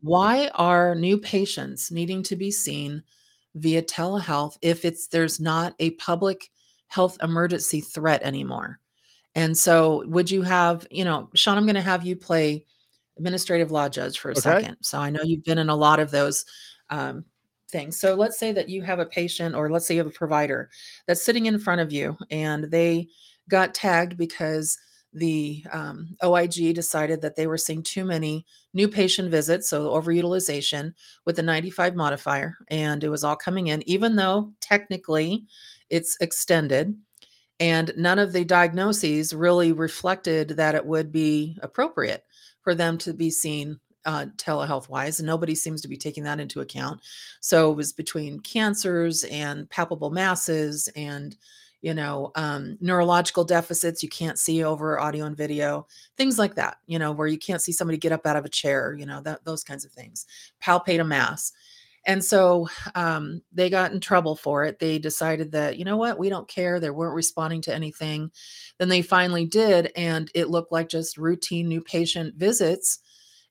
why 0.00 0.48
are 0.54 0.94
new 0.94 1.18
patients 1.18 1.90
needing 1.90 2.22
to 2.22 2.36
be 2.36 2.50
seen 2.50 3.02
via 3.54 3.82
telehealth 3.82 4.56
if 4.62 4.86
it's 4.86 5.08
there's 5.08 5.40
not 5.40 5.74
a 5.78 5.90
public 5.90 6.50
health 6.86 7.18
emergency 7.22 7.82
threat 7.82 8.22
anymore 8.22 8.80
and 9.34 9.58
so 9.58 10.04
would 10.06 10.30
you 10.30 10.40
have 10.40 10.86
you 10.90 11.04
know 11.04 11.28
sean 11.34 11.58
i'm 11.58 11.66
going 11.66 11.74
to 11.74 11.82
have 11.82 12.06
you 12.06 12.16
play 12.16 12.64
administrative 13.18 13.70
law 13.70 13.86
judge 13.86 14.18
for 14.18 14.30
a 14.30 14.36
Okay. 14.36 14.40
second 14.40 14.78
so 14.80 14.98
i 14.98 15.10
know 15.10 15.20
you've 15.22 15.44
been 15.44 15.58
in 15.58 15.68
a 15.68 15.76
lot 15.76 16.00
of 16.00 16.10
those 16.10 16.46
um, 16.88 17.26
things 17.70 18.00
so 18.00 18.14
let's 18.14 18.38
say 18.38 18.52
that 18.52 18.70
you 18.70 18.80
have 18.80 19.00
a 19.00 19.06
patient 19.06 19.54
or 19.54 19.68
let's 19.68 19.86
say 19.86 19.92
you 19.92 20.00
have 20.00 20.06
a 20.06 20.22
provider 20.24 20.70
that's 21.06 21.20
sitting 21.20 21.44
in 21.44 21.58
front 21.58 21.82
of 21.82 21.92
you 21.92 22.16
and 22.30 22.64
they 22.64 23.06
got 23.50 23.74
tagged 23.74 24.16
because 24.16 24.78
the 25.16 25.64
um, 25.72 26.14
oig 26.22 26.74
decided 26.74 27.22
that 27.22 27.36
they 27.36 27.46
were 27.46 27.56
seeing 27.58 27.82
too 27.82 28.04
many 28.04 28.44
new 28.74 28.86
patient 28.86 29.30
visits, 29.30 29.68
so 29.68 29.90
overutilization 29.90 30.92
with 31.24 31.36
the 31.36 31.42
95 31.42 31.96
modifier, 31.96 32.56
and 32.68 33.02
it 33.02 33.08
was 33.08 33.24
all 33.24 33.36
coming 33.36 33.68
in, 33.68 33.82
even 33.88 34.14
though 34.14 34.52
technically 34.60 35.44
it's 35.90 36.16
extended. 36.20 36.94
And 37.58 37.92
none 37.96 38.18
of 38.18 38.34
the 38.34 38.44
diagnoses 38.44 39.34
really 39.34 39.72
reflected 39.72 40.50
that 40.50 40.74
it 40.74 40.84
would 40.84 41.10
be 41.10 41.56
appropriate 41.62 42.22
for 42.60 42.74
them 42.74 42.98
to 42.98 43.14
be 43.14 43.30
seen 43.30 43.80
uh, 44.04 44.26
telehealth 44.36 44.90
wise. 44.90 45.18
And 45.18 45.26
nobody 45.26 45.54
seems 45.54 45.80
to 45.80 45.88
be 45.88 45.96
taking 45.96 46.24
that 46.24 46.40
into 46.40 46.60
account. 46.60 47.00
So 47.40 47.72
it 47.72 47.76
was 47.76 47.92
between 47.94 48.40
cancers 48.40 49.24
and 49.24 49.68
palpable 49.70 50.10
masses 50.10 50.88
and 50.94 51.34
you 51.86 51.94
know, 51.94 52.32
um, 52.34 52.76
neurological 52.80 53.44
deficits 53.44 54.02
you 54.02 54.08
can't 54.08 54.40
see 54.40 54.64
over 54.64 54.98
audio 54.98 55.24
and 55.24 55.36
video, 55.36 55.86
things 56.16 56.36
like 56.36 56.56
that, 56.56 56.78
you 56.88 56.98
know, 56.98 57.12
where 57.12 57.28
you 57.28 57.38
can't 57.38 57.62
see 57.62 57.70
somebody 57.70 57.96
get 57.96 58.10
up 58.10 58.26
out 58.26 58.34
of 58.34 58.44
a 58.44 58.48
chair, 58.48 58.96
you 58.98 59.06
know, 59.06 59.20
that 59.20 59.44
those 59.44 59.62
kinds 59.62 59.84
of 59.84 59.92
things. 59.92 60.26
Palpate 60.60 61.00
a 61.00 61.04
mass. 61.04 61.52
And 62.04 62.24
so 62.24 62.68
um, 62.96 63.40
they 63.52 63.70
got 63.70 63.92
in 63.92 64.00
trouble 64.00 64.34
for 64.34 64.64
it. 64.64 64.80
They 64.80 64.98
decided 64.98 65.52
that, 65.52 65.78
you 65.78 65.84
know 65.84 65.96
what, 65.96 66.18
we 66.18 66.28
don't 66.28 66.48
care. 66.48 66.80
They 66.80 66.90
weren't 66.90 67.14
responding 67.14 67.62
to 67.62 67.74
anything. 67.74 68.32
Then 68.78 68.88
they 68.88 69.02
finally 69.02 69.44
did. 69.44 69.92
And 69.94 70.28
it 70.34 70.50
looked 70.50 70.72
like 70.72 70.88
just 70.88 71.16
routine 71.16 71.68
new 71.68 71.80
patient 71.80 72.34
visits. 72.34 72.98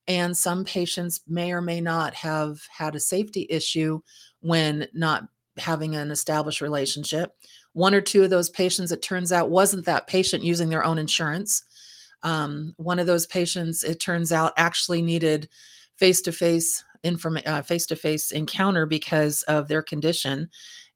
And 0.10 0.36
some 0.36 0.66
patients 0.66 1.22
may 1.26 1.54
or 1.54 1.62
may 1.62 1.80
not 1.80 2.14
have 2.16 2.60
had 2.70 2.96
a 2.96 3.00
safety 3.00 3.48
issue 3.50 4.02
when 4.42 4.88
not 4.94 5.24
having 5.58 5.96
an 5.96 6.12
established 6.12 6.60
relationship. 6.60 7.32
One 7.76 7.94
or 7.94 8.00
two 8.02 8.24
of 8.24 8.30
those 8.30 8.50
patients, 8.50 8.92
it 8.94 9.02
turns 9.02 9.34
out, 9.34 9.50
wasn't 9.50 9.86
that 9.86 10.08
patient 10.08 10.44
using 10.44 10.70
their 10.70 10.86
own 10.86 10.98
insurance. 10.98 11.62
Um, 12.24 12.74
one 12.78 13.00
of 13.00 13.06
those 13.06 13.28
patients, 13.28 13.84
it 13.84 14.00
turns 14.00 14.32
out, 14.32 14.54
actually 14.56 15.02
needed 15.02 15.50
face 15.98 16.22
to 16.22 16.32
face 16.32 16.84
information 17.04 17.64
face 17.64 17.86
to 17.86 17.96
face 17.96 18.32
encounter 18.32 18.86
because 18.86 19.44
of 19.44 19.68
their 19.68 19.84
condition 19.84 20.50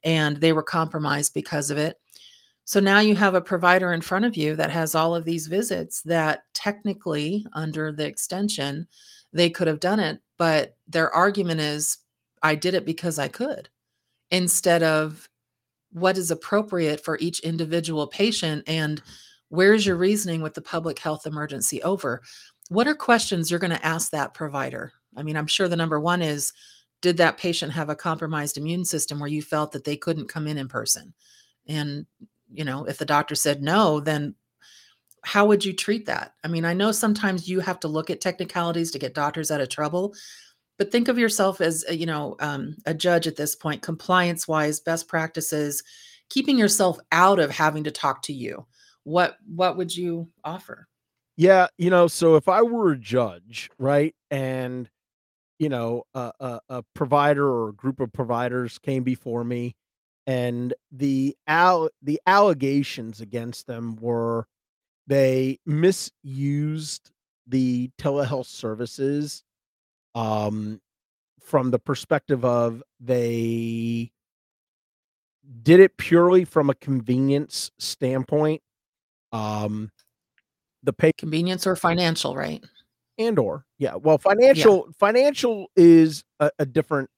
and 0.03 0.37
they 0.37 0.53
were 0.53 0.63
compromised 0.63 1.33
because 1.33 1.69
of 1.69 1.77
it 1.77 1.97
so 2.65 2.79
now 2.79 2.99
you 2.99 3.15
have 3.15 3.35
a 3.35 3.41
provider 3.41 3.93
in 3.93 4.01
front 4.01 4.25
of 4.25 4.35
you 4.35 4.55
that 4.55 4.71
has 4.71 4.95
all 4.95 5.15
of 5.15 5.25
these 5.25 5.47
visits 5.47 6.01
that 6.01 6.43
technically 6.53 7.45
under 7.53 7.91
the 7.91 8.05
extension 8.05 8.87
they 9.33 9.49
could 9.49 9.67
have 9.67 9.79
done 9.79 9.99
it 9.99 10.19
but 10.37 10.75
their 10.87 11.13
argument 11.13 11.59
is 11.59 11.99
i 12.41 12.55
did 12.55 12.73
it 12.73 12.85
because 12.85 13.19
i 13.19 13.27
could 13.27 13.69
instead 14.31 14.81
of 14.81 15.29
what 15.91 16.17
is 16.17 16.31
appropriate 16.31 17.03
for 17.03 17.17
each 17.19 17.39
individual 17.41 18.07
patient 18.07 18.63
and 18.67 19.01
where's 19.49 19.85
your 19.85 19.95
reasoning 19.95 20.41
with 20.41 20.53
the 20.53 20.61
public 20.61 20.99
health 20.99 21.25
emergency 21.25 21.81
over 21.83 22.21
what 22.69 22.87
are 22.87 22.95
questions 22.95 23.49
you're 23.49 23.59
going 23.59 23.71
to 23.71 23.85
ask 23.85 24.11
that 24.11 24.33
provider 24.33 24.93
I 25.17 25.23
mean, 25.23 25.35
I'm 25.35 25.47
sure 25.47 25.67
the 25.67 25.75
number 25.75 25.99
one 25.99 26.21
is 26.21 26.53
did 27.01 27.17
that 27.17 27.37
patient 27.37 27.71
have 27.73 27.89
a 27.89 27.95
compromised 27.95 28.57
immune 28.57 28.85
system 28.85 29.19
where 29.19 29.29
you 29.29 29.41
felt 29.41 29.71
that 29.71 29.83
they 29.83 29.95
couldn't 29.95 30.27
come 30.27 30.47
in 30.47 30.57
in 30.57 30.67
person? 30.67 31.13
And, 31.67 32.05
you 32.51 32.65
know, 32.65 32.85
if 32.85 32.97
the 32.97 33.05
doctor 33.05 33.35
said 33.35 33.61
no, 33.61 33.99
then 33.99 34.35
how 35.23 35.45
would 35.45 35.63
you 35.63 35.73
treat 35.73 36.05
that? 36.07 36.33
I 36.43 36.47
mean, 36.47 36.65
I 36.65 36.73
know 36.73 36.91
sometimes 36.91 37.47
you 37.47 37.59
have 37.61 37.79
to 37.81 37.87
look 37.87 38.09
at 38.09 38.21
technicalities 38.21 38.91
to 38.91 38.99
get 38.99 39.13
doctors 39.13 39.51
out 39.51 39.61
of 39.61 39.69
trouble, 39.69 40.13
but 40.79 40.93
think 40.93 41.09
of 41.09 41.19
yourself 41.19 41.59
as, 41.59 41.85
you 41.91 42.05
know, 42.05 42.37
um, 42.39 42.77
a 42.85 42.93
judge 42.93 43.27
at 43.27 43.35
this 43.35 43.53
point, 43.53 43.81
compliance 43.81 44.47
wise, 44.47 44.79
best 44.79 45.09
practices, 45.09 45.83
keeping 46.29 46.57
yourself 46.57 46.97
out 47.11 47.37
of 47.37 47.51
having 47.51 47.83
to 47.83 47.91
talk 47.91 48.21
to 48.23 48.33
you. 48.33 48.65
What 49.03 49.37
what 49.45 49.77
would 49.77 49.95
you 49.95 50.29
offer? 50.43 50.87
Yeah, 51.35 51.67
you 51.77 51.89
know, 51.89 52.07
so 52.07 52.37
if 52.37 52.47
I 52.47 52.61
were 52.61 52.91
a 52.91 52.97
judge, 52.97 53.69
right, 53.77 54.15
and 54.31 54.89
you 55.59 55.67
know, 55.67 56.03
a, 56.13 56.31
a, 56.39 56.59
a 56.69 56.83
provider 56.95 57.45
or 57.45 57.69
a 57.69 57.73
group 57.73 57.99
of 57.99 58.13
providers 58.13 58.79
came 58.79 59.03
before 59.03 59.43
me, 59.43 59.75
and 60.27 60.73
the 60.91 61.35
al- 61.45 61.89
the 62.01 62.21
allegations 62.25 63.19
against 63.19 63.67
them 63.67 63.97
were 63.99 64.47
they 65.07 65.59
misused 65.65 67.11
the 67.47 67.89
telehealth 67.97 68.45
services 68.45 69.43
um, 70.19 70.81
from 71.41 71.71
the 71.71 71.79
perspective 71.79 72.43
of 72.45 72.83
they 72.99 74.11
did 75.63 75.79
it 75.79 75.97
purely 75.97 76.45
from 76.45 76.69
a 76.69 76.75
convenience 76.75 77.71
standpoint. 77.79 78.61
Um, 79.31 79.91
the 80.83 80.93
pay 80.93 81.11
convenience 81.13 81.67
or 81.67 81.75
financial, 81.75 82.35
right? 82.35 82.63
and 83.19 83.37
or 83.37 83.65
yeah 83.77 83.95
well 83.95 84.17
financial 84.17 84.85
yeah. 84.87 84.93
financial 84.97 85.67
is 85.75 86.23
a, 86.39 86.49
a, 86.57 86.65
different 86.65 87.09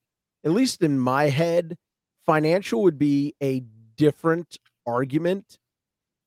at 0.44 0.52
least 0.52 0.82
in 0.82 1.00
my 1.00 1.26
head 1.30 1.78
financial 2.26 2.82
would 2.82 2.98
be 2.98 3.34
a 3.42 3.64
different 3.96 4.58
argument 4.86 5.60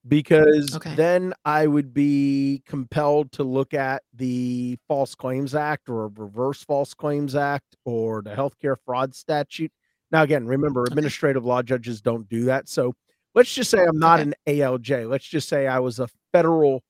because 0.07 0.77
okay. 0.77 0.95
then 0.95 1.33
i 1.45 1.67
would 1.67 1.95
be 1.95 2.63
compelled 2.67 3.33
to 3.33 3.43
look 3.43 3.73
at 3.75 4.03
the 4.15 4.79
false 4.87 5.15
claims 5.15 5.55
act 5.55 5.89
or 5.89 6.09
reverse 6.09 6.63
false 6.63 6.93
claims 6.93 7.35
act 7.35 7.77
or 7.85 8.23
the 8.23 8.31
healthcare 8.31 8.77
fraud 8.85 9.15
statute 9.15 9.73
now 10.11 10.23
again 10.23 10.47
remember 10.47 10.85
administrative 10.85 11.43
okay. 11.43 11.49
law 11.49 11.63
judges 11.63 12.01
don't 12.01 12.29
do 12.29 12.45
that 12.45 12.69
so 12.69 12.95
let's 13.35 13.53
just 13.55 13.71
say 13.71 13.83
i'm 13.83 13.99
not 13.99 14.21
okay. 14.21 14.29
an 14.29 14.35
alj 14.47 15.09
let's 15.09 15.27
just 15.27 15.49
say 15.49 15.67
i 15.67 15.79
was 15.79 15.99
a 15.99 16.09
federal 16.33 16.83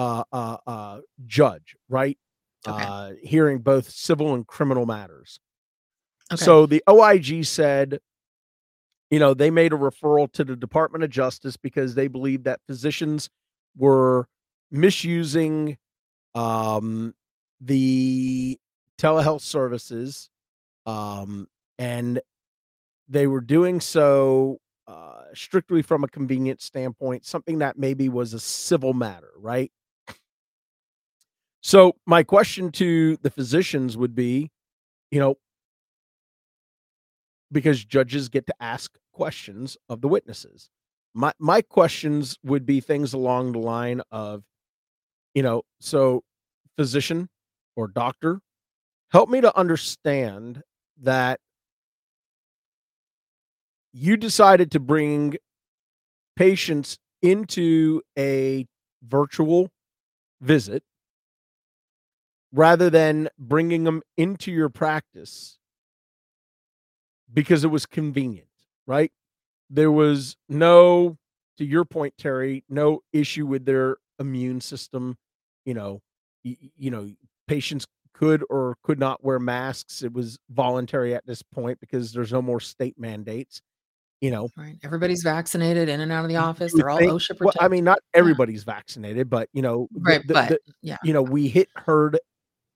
uh, 0.00 0.24
uh, 0.32 0.56
uh, 0.66 1.00
judge, 1.26 1.76
right? 1.88 2.16
Uh, 2.66 3.12
hearing 3.22 3.58
both 3.58 3.90
civil 3.90 4.34
and 4.34 4.46
criminal 4.46 4.86
matters. 4.86 5.40
Okay. 6.32 6.42
So 6.42 6.66
the 6.66 6.82
OIG 6.88 7.44
said, 7.44 8.00
you 9.10 9.18
know, 9.18 9.34
they 9.34 9.50
made 9.50 9.72
a 9.72 9.76
referral 9.76 10.30
to 10.32 10.44
the 10.44 10.56
Department 10.56 11.04
of 11.04 11.10
Justice 11.10 11.56
because 11.56 11.94
they 11.94 12.08
believed 12.08 12.44
that 12.44 12.60
physicians 12.66 13.28
were 13.76 14.26
misusing 14.70 15.76
um, 16.34 17.14
the 17.60 18.58
telehealth 18.98 19.40
services 19.40 20.30
um, 20.86 21.48
and 21.78 22.20
they 23.08 23.26
were 23.26 23.40
doing 23.40 23.80
so 23.80 24.58
uh, 24.86 25.22
strictly 25.34 25.82
from 25.82 26.04
a 26.04 26.08
convenience 26.08 26.64
standpoint, 26.64 27.24
something 27.26 27.58
that 27.58 27.78
maybe 27.78 28.08
was 28.08 28.34
a 28.34 28.40
civil 28.40 28.92
matter, 28.92 29.30
right? 29.36 29.72
So 31.60 31.96
my 32.06 32.22
question 32.22 32.72
to 32.72 33.16
the 33.18 33.30
physicians 33.30 33.96
would 33.96 34.14
be, 34.14 34.50
you 35.10 35.20
know, 35.20 35.36
because 37.52 37.84
judges 37.84 38.28
get 38.28 38.46
to 38.46 38.54
ask 38.60 38.96
questions 39.12 39.76
of 39.88 40.00
the 40.00 40.08
witnesses. 40.08 40.70
My 41.14 41.32
my 41.38 41.62
questions 41.62 42.38
would 42.44 42.64
be 42.66 42.80
things 42.80 43.12
along 43.12 43.52
the 43.52 43.58
line 43.58 44.02
of, 44.10 44.44
you 45.34 45.42
know, 45.42 45.62
so 45.80 46.22
physician 46.76 47.28
or 47.76 47.88
doctor, 47.88 48.40
help 49.10 49.28
me 49.28 49.40
to 49.40 49.56
understand 49.56 50.62
that 51.02 51.40
you 53.92 54.16
decided 54.16 54.70
to 54.70 54.80
bring 54.80 55.36
patients 56.36 56.98
into 57.22 58.00
a 58.16 58.66
virtual 59.02 59.68
visit 60.40 60.82
rather 62.52 62.90
than 62.90 63.28
bringing 63.38 63.84
them 63.84 64.02
into 64.16 64.50
your 64.50 64.68
practice 64.68 65.59
because 67.32 67.64
it 67.64 67.68
was 67.68 67.86
convenient, 67.86 68.48
right? 68.86 69.12
There 69.68 69.92
was 69.92 70.36
no, 70.48 71.16
to 71.58 71.64
your 71.64 71.84
point, 71.84 72.14
Terry, 72.18 72.64
no 72.68 73.02
issue 73.12 73.46
with 73.46 73.64
their 73.64 73.98
immune 74.18 74.60
system. 74.60 75.16
You 75.64 75.74
know, 75.74 76.00
you, 76.42 76.56
you 76.76 76.90
know, 76.90 77.10
patients 77.46 77.86
could 78.14 78.44
or 78.50 78.76
could 78.82 78.98
not 78.98 79.22
wear 79.24 79.38
masks. 79.38 80.02
It 80.02 80.12
was 80.12 80.38
voluntary 80.50 81.14
at 81.14 81.26
this 81.26 81.42
point 81.42 81.80
because 81.80 82.12
there's 82.12 82.32
no 82.32 82.42
more 82.42 82.60
state 82.60 82.98
mandates. 82.98 83.62
You 84.20 84.30
know, 84.30 84.50
right? 84.54 84.76
Everybody's 84.84 85.22
vaccinated 85.22 85.88
in 85.88 86.02
and 86.02 86.12
out 86.12 86.24
of 86.24 86.28
the 86.28 86.36
office. 86.36 86.74
They're 86.74 86.90
all 86.90 86.98
think, 86.98 87.10
OSHA 87.10 87.38
protected. 87.38 87.44
Well, 87.44 87.54
I 87.58 87.68
mean, 87.68 87.84
not 87.84 88.00
everybody's 88.12 88.64
yeah. 88.66 88.74
vaccinated, 88.74 89.30
but 89.30 89.48
you 89.54 89.62
know, 89.62 89.88
right? 89.94 90.26
The, 90.26 90.34
but 90.34 90.48
the, 90.50 90.58
yeah, 90.82 90.98
you 91.02 91.14
know, 91.14 91.22
we 91.22 91.48
hit 91.48 91.68
herd 91.74 92.18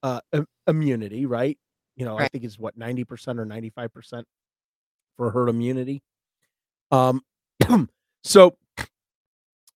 uh, 0.02 0.20
immunity, 0.66 1.26
right? 1.26 1.58
You 1.96 2.06
know, 2.06 2.16
right. 2.16 2.24
I 2.24 2.28
think 2.28 2.44
it's 2.44 2.58
what 2.58 2.78
90% 2.78 3.38
or 3.38 3.46
95% 3.46 4.24
for 5.16 5.30
herd 5.30 5.48
immunity. 5.48 6.02
Um, 6.90 7.22
so 8.24 8.56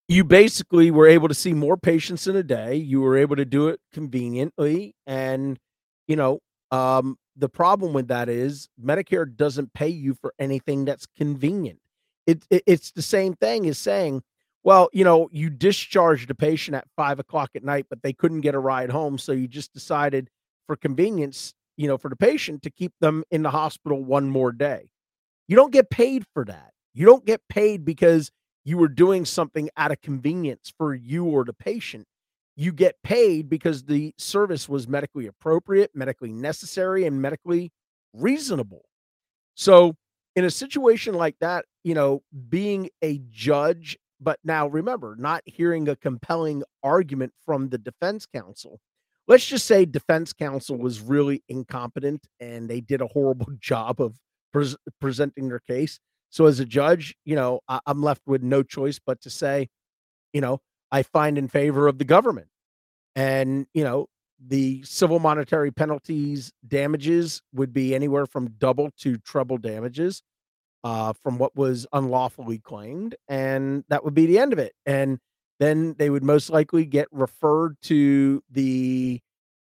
you 0.09 0.25
basically 0.25 0.91
were 0.91 1.07
able 1.07 1.29
to 1.29 1.35
see 1.35 1.53
more 1.53 1.77
patients 1.77 2.27
in 2.27 2.35
a 2.35 2.43
day. 2.43 2.75
You 2.77 3.01
were 3.03 3.17
able 3.17 3.37
to 3.37 3.45
do 3.45 3.69
it 3.69 3.81
conveniently. 3.93 4.95
And, 5.07 5.59
you 6.07 6.17
know, 6.17 6.41
um, 6.71 7.19
the 7.37 7.49
problem 7.49 7.93
with 7.93 8.09
that 8.09 8.29
is 8.29 8.69
Medicare 8.83 9.35
doesn't 9.35 9.75
pay 9.75 9.89
you 9.89 10.15
for 10.15 10.33
anything 10.39 10.87
that's 10.87 11.07
convenient. 11.07 11.79
It, 12.27 12.43
it, 12.51 12.63
it's 12.67 12.91
the 12.91 13.03
same 13.03 13.35
thing 13.35 13.67
as 13.69 13.79
saying, 13.79 14.23
well, 14.65 14.89
you 14.93 15.05
know, 15.05 15.29
you 15.31 15.51
discharged 15.51 16.31
a 16.31 16.35
patient 16.35 16.75
at 16.75 16.89
five 16.97 17.19
o'clock 17.19 17.51
at 17.55 17.65
night, 17.65 17.87
but 17.89 18.03
they 18.03 18.13
couldn't 18.13 18.41
get 18.41 18.55
a 18.55 18.59
ride 18.59 18.91
home. 18.91 19.19
So 19.19 19.33
you 19.33 19.47
just 19.47 19.73
decided 19.73 20.31
for 20.67 20.77
convenience, 20.77 21.55
you 21.77 21.87
know, 21.87 21.99
for 21.99 22.09
the 22.09 22.17
patient 22.17 22.63
to 22.63 22.71
keep 22.71 22.93
them 23.01 23.25
in 23.31 23.43
the 23.43 23.51
hospital 23.51 24.03
one 24.03 24.29
more 24.29 24.53
day. 24.53 24.89
You 25.49 25.57
don't 25.57 25.73
get 25.73 25.91
paid 25.91 26.25
for 26.33 26.45
that. 26.45 26.73
You 26.95 27.07
don't 27.07 27.25
get 27.25 27.41
paid 27.49 27.85
because 27.85 28.31
you 28.65 28.77
were 28.77 28.89
doing 28.89 29.25
something 29.25 29.71
out 29.77 29.91
of 29.91 30.01
convenience 30.03 30.73
for 30.77 30.95
you 30.95 31.25
or 31.25 31.45
the 31.45 31.55
patient. 31.55 32.07
You 32.55 32.73
get 32.73 32.97
paid 33.03 33.49
because 33.49 33.85
the 33.85 34.13
service 34.19 34.69
was 34.69 34.87
medically 34.87 35.27
appropriate, 35.27 35.91
medically 35.95 36.33
necessary, 36.33 37.07
and 37.07 37.23
medically 37.23 37.71
reasonable. 38.13 38.85
So 39.55 39.97
in 40.37 40.45
a 40.45 40.51
situation 40.51 41.15
like 41.15 41.37
that, 41.41 41.65
you 41.83 41.95
know, 41.95 42.23
being 42.49 42.91
a 43.03 43.21
judge, 43.31 43.97
but 44.21 44.39
now 44.45 44.67
remember, 44.67 45.17
not 45.19 45.43
hearing 45.47 45.89
a 45.89 45.97
compelling 45.97 46.63
argument 46.83 47.33
from 47.45 47.71
the 47.71 47.79
defense 47.79 48.27
counsel. 48.27 48.81
Let's 49.29 49.47
just 49.47 49.67
say 49.67 49.85
defense 49.85 50.33
counsel 50.33 50.77
was 50.77 51.01
really 51.01 51.43
incompetent 51.49 52.27
and 52.41 52.69
they 52.69 52.81
did 52.81 53.01
a 53.01 53.07
horrible 53.07 53.49
job 53.61 54.01
of 54.01 54.15
pres 54.53 54.77
presenting 55.01 55.49
their 55.49 55.61
case. 55.61 56.01
So 56.31 56.47
as 56.47 56.61
a 56.61 56.65
judge, 56.65 57.15
you 57.25 57.37
know, 57.37 57.61
I, 57.69 57.81
I'm 57.87 58.03
left 58.03 58.23
with 58.27 58.43
no 58.43 58.63
choice 58.63 58.99
but 59.05 59.21
to 59.23 59.31
say, 59.31 59.69
you 60.33 60.41
know, 60.41 60.61
I 60.91 61.03
find 61.03 61.39
in 61.39 61.49
favor 61.49 61.89
of 61.89 61.99
the 61.99 62.05
government. 62.05 62.49
And, 63.17 63.67
you 63.75 63.85
know, 63.85 64.09
the 64.47 64.83
civil 64.85 65.19
monetary 65.19 65.71
penalties 65.71 66.53
damages 66.67 67.43
would 67.53 67.73
be 67.73 67.95
anywhere 67.95 68.27
from 68.27 68.55
double 68.59 68.91
to 69.01 69.17
treble 69.19 69.59
damages 69.59 70.23
uh, 70.85 71.13
from 71.23 71.39
what 71.39 71.57
was 71.57 71.87
unlawfully 71.93 72.59
claimed. 72.59 73.17
And 73.29 73.85
that 73.89 74.05
would 74.05 74.15
be 74.15 74.27
the 74.27 74.39
end 74.39 74.53
of 74.53 74.59
it. 74.59 74.75
And 74.87 75.19
then 75.59 75.95
they 75.99 76.09
would 76.09 76.23
most 76.23 76.51
likely 76.51 76.85
get 76.85 77.09
referred 77.11 77.77
to 77.83 78.43
the 78.51 79.21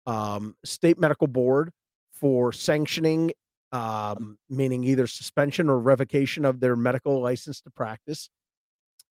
um, 0.06 0.54
state 0.64 0.98
medical 0.98 1.26
board 1.26 1.72
for 2.12 2.52
sanctioning, 2.52 3.32
um, 3.72 4.38
meaning 4.48 4.84
either 4.84 5.06
suspension 5.06 5.68
or 5.68 5.78
revocation 5.78 6.44
of 6.44 6.60
their 6.60 6.76
medical 6.76 7.20
license 7.20 7.60
to 7.62 7.70
practice. 7.70 8.28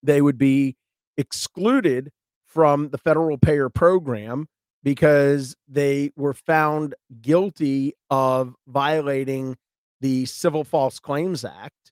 They 0.04 0.22
would 0.22 0.38
be 0.38 0.76
excluded 1.18 2.12
from 2.46 2.90
the 2.90 2.98
federal 2.98 3.38
payer 3.38 3.70
program 3.70 4.48
because 4.84 5.56
they 5.68 6.12
were 6.16 6.34
found 6.34 6.96
guilty 7.22 7.94
of 8.10 8.56
violating 8.68 9.58
the 10.02 10.26
Civil 10.26 10.64
False 10.64 11.00
Claims 11.00 11.44
Act. 11.44 11.92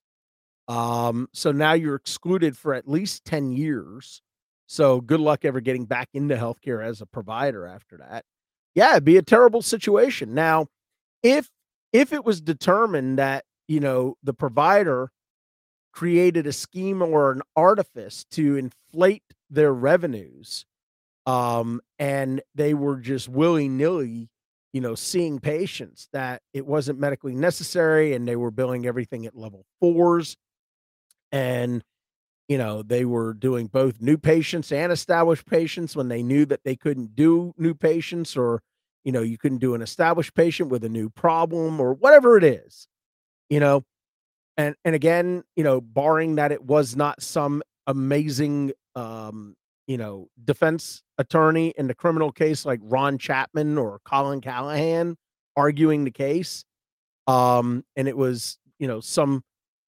Um, 0.67 1.29
so 1.33 1.51
now 1.51 1.73
you're 1.73 1.95
excluded 1.95 2.57
for 2.57 2.73
at 2.73 2.87
least 2.87 3.25
10 3.25 3.51
years. 3.51 4.21
So 4.67 4.99
good 4.99 5.19
luck 5.19 5.45
ever 5.45 5.61
getting 5.61 5.85
back 5.85 6.09
into 6.13 6.35
healthcare 6.35 6.85
as 6.85 7.01
a 7.01 7.05
provider 7.05 7.65
after 7.65 7.97
that. 7.97 8.25
Yeah, 8.75 8.91
it'd 8.91 9.05
be 9.05 9.17
a 9.17 9.21
terrible 9.21 9.61
situation. 9.61 10.33
Now, 10.33 10.67
if 11.23 11.49
if 11.97 12.13
it 12.13 12.23
was 12.23 12.41
determined 12.41 13.17
that, 13.17 13.43
you 13.67 13.79
know, 13.79 14.15
the 14.21 14.33
provider 14.33 15.09
created 15.91 16.45
a 16.45 16.53
scheme 16.53 17.01
or 17.01 17.31
an 17.31 17.41
artifice 17.55 18.23
to 18.29 18.55
inflate 18.55 19.23
their 19.49 19.73
revenues, 19.73 20.63
um, 21.25 21.81
and 21.97 22.39
they 22.53 22.75
were 22.75 22.97
just 22.97 23.27
willy 23.27 23.67
nilly, 23.67 24.29
you 24.73 24.79
know, 24.79 24.93
seeing 24.93 25.39
patients 25.39 26.07
that 26.13 26.43
it 26.53 26.67
wasn't 26.67 26.99
medically 26.99 27.33
necessary, 27.33 28.13
and 28.13 28.27
they 28.27 28.35
were 28.35 28.51
billing 28.51 28.85
everything 28.85 29.25
at 29.25 29.35
level 29.35 29.65
fours, 29.79 30.37
and 31.31 31.83
you 32.47 32.59
know 32.59 32.83
they 32.83 33.05
were 33.05 33.33
doing 33.33 33.65
both 33.65 34.01
new 34.01 34.19
patients 34.19 34.71
and 34.71 34.91
established 34.91 35.47
patients 35.47 35.95
when 35.95 36.09
they 36.09 36.21
knew 36.21 36.45
that 36.45 36.63
they 36.63 36.75
couldn't 36.75 37.15
do 37.15 37.55
new 37.57 37.73
patients 37.73 38.37
or 38.37 38.61
you 39.07 39.13
know 39.13 39.23
you 39.23 39.39
couldn't 39.39 39.59
do 39.59 39.73
an 39.73 39.81
established 39.81 40.35
patient 40.35 40.69
with 40.69 40.83
a 40.83 40.89
new 40.89 41.09
problem 41.09 41.79
or 41.81 41.95
whatever 41.95 42.37
it 42.37 42.43
is 42.43 42.89
you 43.49 43.61
know? 43.61 43.83
And 44.57 44.75
and 44.83 44.95
again 44.95 45.43
you 45.55 45.63
know 45.63 45.81
barring 45.81 46.35
that 46.35 46.51
it 46.51 46.63
was 46.63 46.95
not 46.95 47.23
some 47.23 47.63
amazing 47.87 48.73
um 48.95 49.55
you 49.87 49.97
know 49.97 50.29
defense 50.43 51.03
attorney 51.19 51.73
in 51.77 51.87
the 51.87 51.95
criminal 51.95 52.31
case 52.31 52.65
like 52.65 52.81
Ron 52.83 53.17
Chapman 53.19 53.77
or 53.77 54.01
Colin 54.05 54.41
Callahan 54.41 55.15
arguing 55.55 56.03
the 56.03 56.11
case 56.11 56.65
um 57.27 57.85
and 57.95 58.07
it 58.07 58.17
was 58.17 58.59
you 58.79 58.87
know 58.87 58.99
some 58.99 59.43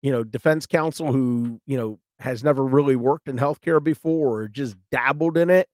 you 0.03 0.12
know 0.12 0.25
defense 0.25 0.66
counsel 0.66 1.12
who 1.12 1.61
you 1.66 1.77
know 1.77 1.98
has 2.20 2.44
never 2.44 2.64
really 2.64 2.96
worked 2.96 3.29
in 3.29 3.37
healthcare 3.37 3.83
before 3.83 4.42
or 4.42 4.48
just 4.48 4.77
dabbled 4.92 5.37
in 5.37 5.51
it, 5.51 5.68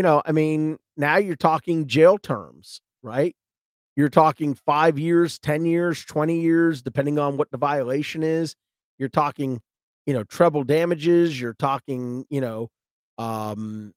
you 0.00 0.02
know, 0.02 0.22
I 0.24 0.32
mean, 0.32 0.78
now 0.96 1.18
you're 1.18 1.36
talking 1.36 1.86
jail 1.86 2.16
terms, 2.16 2.80
right? 3.02 3.36
You're 3.96 4.08
talking 4.08 4.54
five 4.54 4.98
years, 4.98 5.38
10 5.38 5.66
years, 5.66 6.06
20 6.06 6.40
years, 6.40 6.80
depending 6.80 7.18
on 7.18 7.36
what 7.36 7.50
the 7.50 7.58
violation 7.58 8.22
is. 8.22 8.56
You're 8.98 9.10
talking, 9.10 9.60
you 10.06 10.14
know, 10.14 10.24
treble 10.24 10.64
damages. 10.64 11.38
You're 11.38 11.52
talking, 11.52 12.24
you 12.30 12.40
know, 12.40 12.70
um, 13.18 13.92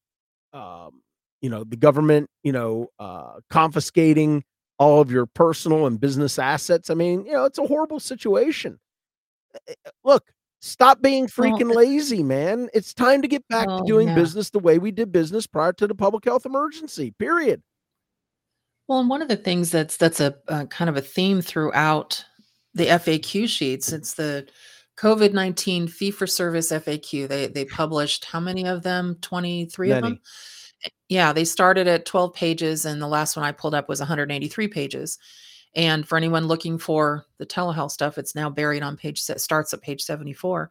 um, 0.51 1.01
you 1.41 1.49
know, 1.49 1.63
the 1.63 1.77
government, 1.77 2.29
you 2.43 2.51
know, 2.51 2.89
uh, 2.99 3.35
confiscating 3.49 4.43
all 4.79 4.99
of 4.99 5.09
your 5.09 5.25
personal 5.25 5.85
and 5.87 6.01
business 6.01 6.37
assets. 6.37 6.89
I 6.89 6.95
mean, 6.95 7.25
you 7.25 7.31
know, 7.31 7.45
it's 7.45 7.59
a 7.59 7.65
horrible 7.65 8.01
situation. 8.01 8.77
Eh, 9.55 9.59
eh, 9.69 9.89
look, 10.03 10.25
Stop 10.65 11.01
being 11.01 11.27
freaking 11.27 11.75
lazy, 11.75 12.23
man. 12.23 12.69
It's 12.73 12.93
time 12.93 13.21
to 13.21 13.27
get 13.27 13.45
back 13.49 13.67
to 13.67 13.83
doing 13.85 14.07
yeah. 14.07 14.15
business 14.15 14.49
the 14.49 14.59
way 14.59 14.79
we 14.79 14.91
did 14.91 15.11
business 15.11 15.45
prior 15.45 15.73
to 15.73 15.87
the 15.87 15.93
public 15.93 16.23
health 16.23 16.45
emergency. 16.45 17.11
Period. 17.19 17.61
Well, 18.87 19.01
and 19.01 19.09
one 19.09 19.21
of 19.21 19.27
the 19.27 19.35
things 19.35 19.71
that's 19.71 19.97
that's 19.97 20.21
a, 20.21 20.33
a 20.47 20.65
kind 20.67 20.89
of 20.89 20.95
a 20.95 21.01
theme 21.01 21.41
throughout 21.41 22.23
the 22.73 22.85
FAQ 22.85 23.49
sheets, 23.49 23.91
it's 23.91 24.13
the 24.13 24.47
COVID 24.95 25.33
nineteen 25.33 25.85
fee 25.85 26.11
for 26.11 26.25
service 26.25 26.71
FAQ. 26.71 27.27
They 27.27 27.47
they 27.47 27.65
published 27.65 28.23
how 28.23 28.39
many 28.39 28.65
of 28.65 28.83
them? 28.83 29.17
Twenty 29.19 29.65
three 29.65 29.91
of 29.91 30.01
them. 30.01 30.21
Yeah, 31.09 31.33
they 31.33 31.43
started 31.43 31.89
at 31.89 32.05
twelve 32.05 32.33
pages, 32.35 32.85
and 32.85 33.01
the 33.01 33.07
last 33.07 33.35
one 33.35 33.43
I 33.45 33.51
pulled 33.51 33.75
up 33.75 33.89
was 33.89 33.99
one 33.99 34.07
hundred 34.07 34.31
eighty 34.31 34.47
three 34.47 34.69
pages. 34.69 35.19
And 35.75 36.07
for 36.07 36.17
anyone 36.17 36.47
looking 36.47 36.77
for 36.77 37.25
the 37.37 37.45
telehealth 37.45 37.91
stuff, 37.91 38.17
it's 38.17 38.35
now 38.35 38.49
buried 38.49 38.83
on 38.83 38.97
page 38.97 39.21
starts 39.21 39.73
at 39.73 39.81
page 39.81 40.03
74. 40.03 40.69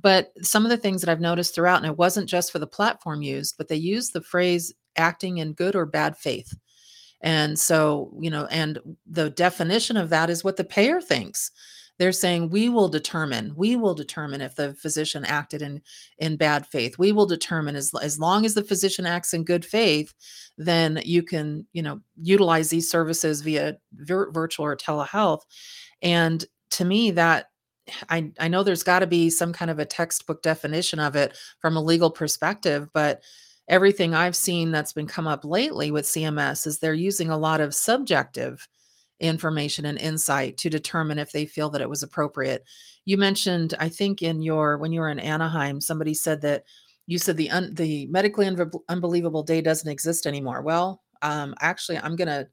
But 0.00 0.32
some 0.42 0.64
of 0.64 0.70
the 0.70 0.76
things 0.76 1.00
that 1.00 1.10
I've 1.10 1.20
noticed 1.20 1.54
throughout, 1.54 1.78
and 1.78 1.86
it 1.86 1.96
wasn't 1.96 2.28
just 2.28 2.50
for 2.50 2.58
the 2.58 2.66
platform 2.66 3.22
used, 3.22 3.56
but 3.56 3.68
they 3.68 3.76
use 3.76 4.10
the 4.10 4.20
phrase 4.20 4.72
acting 4.96 5.38
in 5.38 5.52
good 5.52 5.76
or 5.76 5.86
bad 5.86 6.16
faith. 6.16 6.52
And 7.20 7.58
so, 7.58 8.12
you 8.20 8.28
know, 8.28 8.46
and 8.46 8.78
the 9.06 9.30
definition 9.30 9.96
of 9.96 10.10
that 10.10 10.28
is 10.28 10.44
what 10.44 10.56
the 10.56 10.64
payer 10.64 11.00
thinks 11.00 11.50
they're 11.98 12.12
saying 12.12 12.50
we 12.50 12.68
will 12.68 12.88
determine 12.88 13.54
we 13.56 13.76
will 13.76 13.94
determine 13.94 14.40
if 14.40 14.56
the 14.56 14.74
physician 14.74 15.24
acted 15.24 15.62
in 15.62 15.80
in 16.18 16.36
bad 16.36 16.66
faith. 16.66 16.98
We 16.98 17.12
will 17.12 17.26
determine 17.26 17.76
as, 17.76 17.92
as 18.02 18.18
long 18.18 18.44
as 18.44 18.54
the 18.54 18.64
physician 18.64 19.06
acts 19.06 19.32
in 19.34 19.44
good 19.44 19.64
faith 19.64 20.12
then 20.56 21.00
you 21.04 21.22
can 21.22 21.66
you 21.72 21.82
know 21.82 22.00
utilize 22.16 22.70
these 22.70 22.90
services 22.90 23.40
via 23.40 23.76
vir- 23.92 24.30
virtual 24.32 24.66
or 24.66 24.76
telehealth. 24.76 25.42
And 26.02 26.44
to 26.72 26.84
me 26.84 27.10
that 27.12 27.46
I, 28.08 28.32
I 28.38 28.48
know 28.48 28.62
there's 28.62 28.82
got 28.82 29.00
to 29.00 29.06
be 29.06 29.30
some 29.30 29.52
kind 29.52 29.70
of 29.70 29.78
a 29.78 29.84
textbook 29.84 30.42
definition 30.42 30.98
of 30.98 31.16
it 31.16 31.36
from 31.60 31.76
a 31.76 31.82
legal 31.82 32.10
perspective, 32.10 32.88
but 32.94 33.22
everything 33.68 34.14
I've 34.14 34.36
seen 34.36 34.70
that's 34.70 34.92
been 34.92 35.06
come 35.06 35.26
up 35.26 35.44
lately 35.44 35.90
with 35.90 36.06
CMS 36.06 36.66
is 36.66 36.78
they're 36.78 36.94
using 36.94 37.30
a 37.30 37.38
lot 37.38 37.60
of 37.60 37.74
subjective 37.74 38.66
information 39.24 39.86
and 39.86 39.98
insight 39.98 40.56
to 40.58 40.70
determine 40.70 41.18
if 41.18 41.32
they 41.32 41.46
feel 41.46 41.70
that 41.70 41.80
it 41.80 41.88
was 41.88 42.02
appropriate. 42.02 42.64
You 43.04 43.16
mentioned, 43.18 43.74
I 43.78 43.88
think, 43.88 44.22
in 44.22 44.42
your 44.42 44.78
when 44.78 44.92
you 44.92 45.00
were 45.00 45.10
in 45.10 45.18
Anaheim, 45.18 45.80
somebody 45.80 46.14
said 46.14 46.40
that 46.42 46.64
you 47.06 47.18
said 47.18 47.36
the 47.36 47.50
un, 47.50 47.74
the 47.74 48.06
medically 48.06 48.46
un- 48.46 48.70
unbelievable 48.88 49.42
day 49.42 49.60
doesn't 49.60 49.90
exist 49.90 50.26
anymore. 50.26 50.62
Well, 50.62 51.02
um, 51.22 51.54
actually, 51.60 51.98
I'm 51.98 52.16
going 52.16 52.28
to 52.28 52.48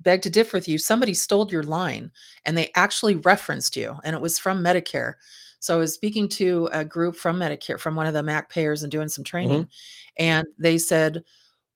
beg 0.00 0.22
to 0.22 0.30
differ 0.30 0.56
with 0.56 0.68
you. 0.68 0.78
Somebody 0.78 1.14
stole 1.14 1.50
your 1.50 1.62
line, 1.62 2.10
and 2.44 2.56
they 2.56 2.70
actually 2.74 3.16
referenced 3.16 3.76
you, 3.76 3.96
and 4.04 4.14
it 4.14 4.22
was 4.22 4.38
from 4.38 4.62
Medicare. 4.62 5.14
So 5.60 5.74
I 5.74 5.78
was 5.78 5.94
speaking 5.94 6.28
to 6.30 6.68
a 6.72 6.84
group 6.84 7.16
from 7.16 7.38
Medicare, 7.38 7.78
from 7.78 7.96
one 7.96 8.06
of 8.06 8.14
the 8.14 8.22
MAC 8.22 8.50
payers, 8.50 8.82
and 8.82 8.92
doing 8.92 9.08
some 9.08 9.24
training, 9.24 9.64
mm-hmm. 9.64 10.24
and 10.24 10.46
they 10.58 10.78
said, 10.78 11.24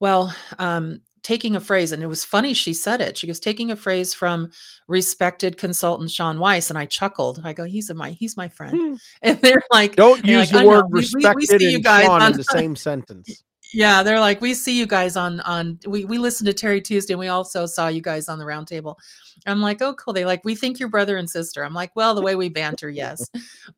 "Well, 0.01 0.35
um, 0.59 1.01
taking 1.29 1.55
a 1.57 1.61
phrase, 1.61 1.93
and 1.93 2.03
it 2.03 2.07
was 2.07 2.25
funny 2.25 2.55
she 2.55 2.73
said 2.73 3.03
it. 3.03 3.19
She 3.19 3.27
goes, 3.27 3.39
taking 3.39 3.71
a 3.71 3.77
phrase 3.77 4.15
from 4.15 4.51
respected 4.87 5.59
consultant 5.59 6.11
Sean 6.11 6.41
Weiss, 6.41 6.71
and 6.71 6.79
I 6.79 6.87
chuckled. 6.87 7.43
I 7.45 7.53
go, 7.53 7.65
he's 7.65 7.91
a 7.91 7.95
my 7.95 8.13
he's 8.13 8.39
my 8.39 8.49
friend. 8.49 8.75
Hmm. 8.75 8.95
And 9.23 9.39
they're 9.43 9.63
like, 9.71 9.95
don't 9.95 10.25
use 10.25 10.51
like, 10.55 10.63
the 10.63 10.69
word 10.69 10.87
respected 10.89 11.61
we, 11.61 11.67
we, 11.67 11.67
we 11.67 11.75
and 11.75 11.85
Sean 11.85 12.23
on, 12.23 12.33
in 12.33 12.39
the 12.39 12.45
same 12.59 12.75
sentence 12.75 13.43
yeah 13.75 14.03
they're 14.03 14.19
like 14.19 14.41
we 14.41 14.55
see 14.55 14.79
you 14.79 14.87
guys 14.87 15.15
on 15.15 15.41
on 15.41 15.79
we 15.87 16.07
we 16.07 16.17
listened 16.17 16.47
to 16.47 16.55
terry 16.55 16.81
tuesday 16.81 17.13
and 17.13 17.21
we 17.21 17.29
also 17.29 17.67
saw 17.67 17.89
you 17.89 18.01
guys 18.01 18.27
on 18.27 18.39
the 18.39 18.45
roundtable 18.45 18.97
i'm 19.47 19.61
like 19.61 19.81
oh 19.83 19.95
cool 19.95 20.13
they 20.13 20.25
like 20.25 20.45
we 20.45 20.55
think 20.55 20.79
you're 20.79 20.89
brother 20.89 21.17
and 21.17 21.29
sister 21.29 21.65
i'm 21.65 21.75
like 21.75 21.95
well 21.95 22.15
the 22.15 22.23
way 22.23 22.35
we 22.35 22.49
banter 22.49 22.89
yes 22.89 23.31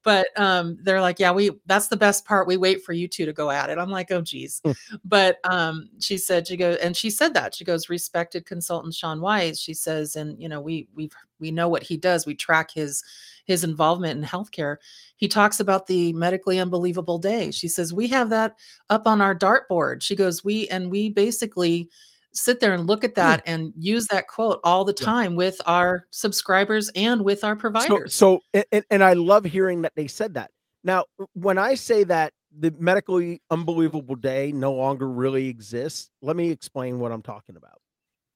but 0.03 0.29
um 0.39 0.79
they're 0.83 1.01
like 1.01 1.19
yeah 1.19 1.33
we 1.33 1.51
that's 1.67 1.89
the 1.89 1.97
best 1.97 2.25
part 2.25 2.47
we 2.47 2.57
wait 2.57 2.83
for 2.85 2.93
you 2.93 3.07
two 3.07 3.27
to 3.27 3.33
go 3.33 3.51
at 3.51 3.71
it 3.71 3.79
i'm 3.79 3.91
like 3.91 4.11
oh 4.11 4.21
geez 4.21 4.61
hmm. 4.65 4.73
but 5.05 5.39
um 5.45 5.89
she 5.99 6.17
said 6.17 6.47
she 6.47 6.57
goes 6.57 6.77
and 6.79 6.97
she 6.97 7.11
said 7.11 7.35
that 7.35 7.55
she 7.55 7.65
goes 7.65 7.89
respected 7.89 8.47
consultant 8.47 8.95
sean 8.95 9.21
weiss 9.21 9.59
she 9.59 9.75
says 9.75 10.17
and 10.17 10.41
you 10.41 10.49
know 10.49 10.61
we 10.61 10.89
we 10.95 11.11
we 11.39 11.51
know 11.51 11.69
what 11.69 11.83
he 11.83 11.97
does 11.97 12.27
we 12.27 12.35
track 12.35 12.71
his 12.71 13.03
his 13.51 13.65
involvement 13.65 14.17
in 14.17 14.25
healthcare. 14.25 14.77
He 15.17 15.27
talks 15.27 15.59
about 15.59 15.87
the 15.89 16.13
medically 16.13 16.61
unbelievable 16.61 17.19
day. 17.19 17.51
She 17.51 17.67
says, 17.67 17.93
We 17.93 18.07
have 18.09 18.31
that 18.31 18.57
up 18.89 19.09
on 19.09 19.21
our 19.21 19.35
dartboard. 19.35 20.03
She 20.03 20.15
goes, 20.15 20.45
We, 20.45 20.69
and 20.69 20.91
we 20.91 21.11
basically, 21.11 21.91
sit 22.33 22.61
there 22.61 22.73
and 22.73 22.87
look 22.87 23.05
at 23.05 23.11
hmm. 23.11 23.21
that 23.21 23.43
and 23.47 23.73
use 23.77 24.07
that 24.09 24.29
quote 24.29 24.61
all 24.65 24.85
the 24.85 24.95
Yeah. 24.99 25.05
time 25.05 25.37
with 25.37 25.61
our 25.67 26.07
subscribers 26.11 26.91
and 26.95 27.25
with 27.25 27.45
our 27.45 27.57
providers. 27.57 28.15
so 28.15 28.41
a- 28.55 28.65
and, 28.73 28.85
and 28.91 29.05
I 29.05 29.15
love 29.15 29.45
hearing 29.45 29.83
that 29.83 29.95
they 29.97 30.07
said 30.07 30.35
that. 30.35 30.51
Now, 30.83 31.05
when 31.35 31.59
I 31.59 31.75
say 31.75 32.05
that 32.05 32.33
the 32.57 32.73
medically 32.79 33.43
unbelievable 33.51 34.17
day 34.17 34.53
no 34.53 34.73
longer 34.73 35.09
really 35.09 35.49
exists, 35.49 36.11
let 36.23 36.37
me 36.37 36.51
explain 36.51 36.99
what 36.99 37.13
I'm 37.13 37.23
talking 37.23 37.57
about. 37.57 37.81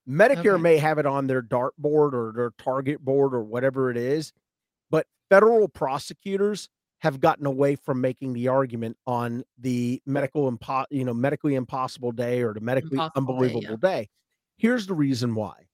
Medicare 0.09 0.55
Okay. 0.55 0.63
may 0.63 0.77
have 0.77 0.99
it 0.99 1.07
on 1.07 1.27
their 1.27 1.43
dartboard 1.43 2.13
or 2.13 2.33
their 2.37 2.51
target 2.59 3.01
board 3.03 3.33
or 3.35 3.43
whatever 3.43 3.91
it 3.91 3.97
is, 3.97 4.33
but 4.91 5.07
federal 5.31 5.69
prosecutors 5.69 6.69
have 7.05 7.21
gotten 7.21 7.45
away 7.45 7.77
from 7.77 8.01
making 8.01 8.33
the 8.33 8.49
argument 8.49 8.97
on 9.07 9.45
the 9.59 10.01
medical 10.07 10.51
impo- 10.51 10.87
you 10.91 11.05
know 11.05 11.13
medically 11.13 11.55
impossible 11.55 12.11
day 12.11 12.43
or 12.43 12.55
the 12.55 12.61
medically 12.61 12.93
Impossible 12.93 13.21
day, 13.21 13.33
unbelievable 13.33 13.79
yeah. 13.83 13.91
day. 13.91 14.09
Here's 14.57 14.87
the 14.87 14.95
reason 14.95 15.35
why. 15.35 15.67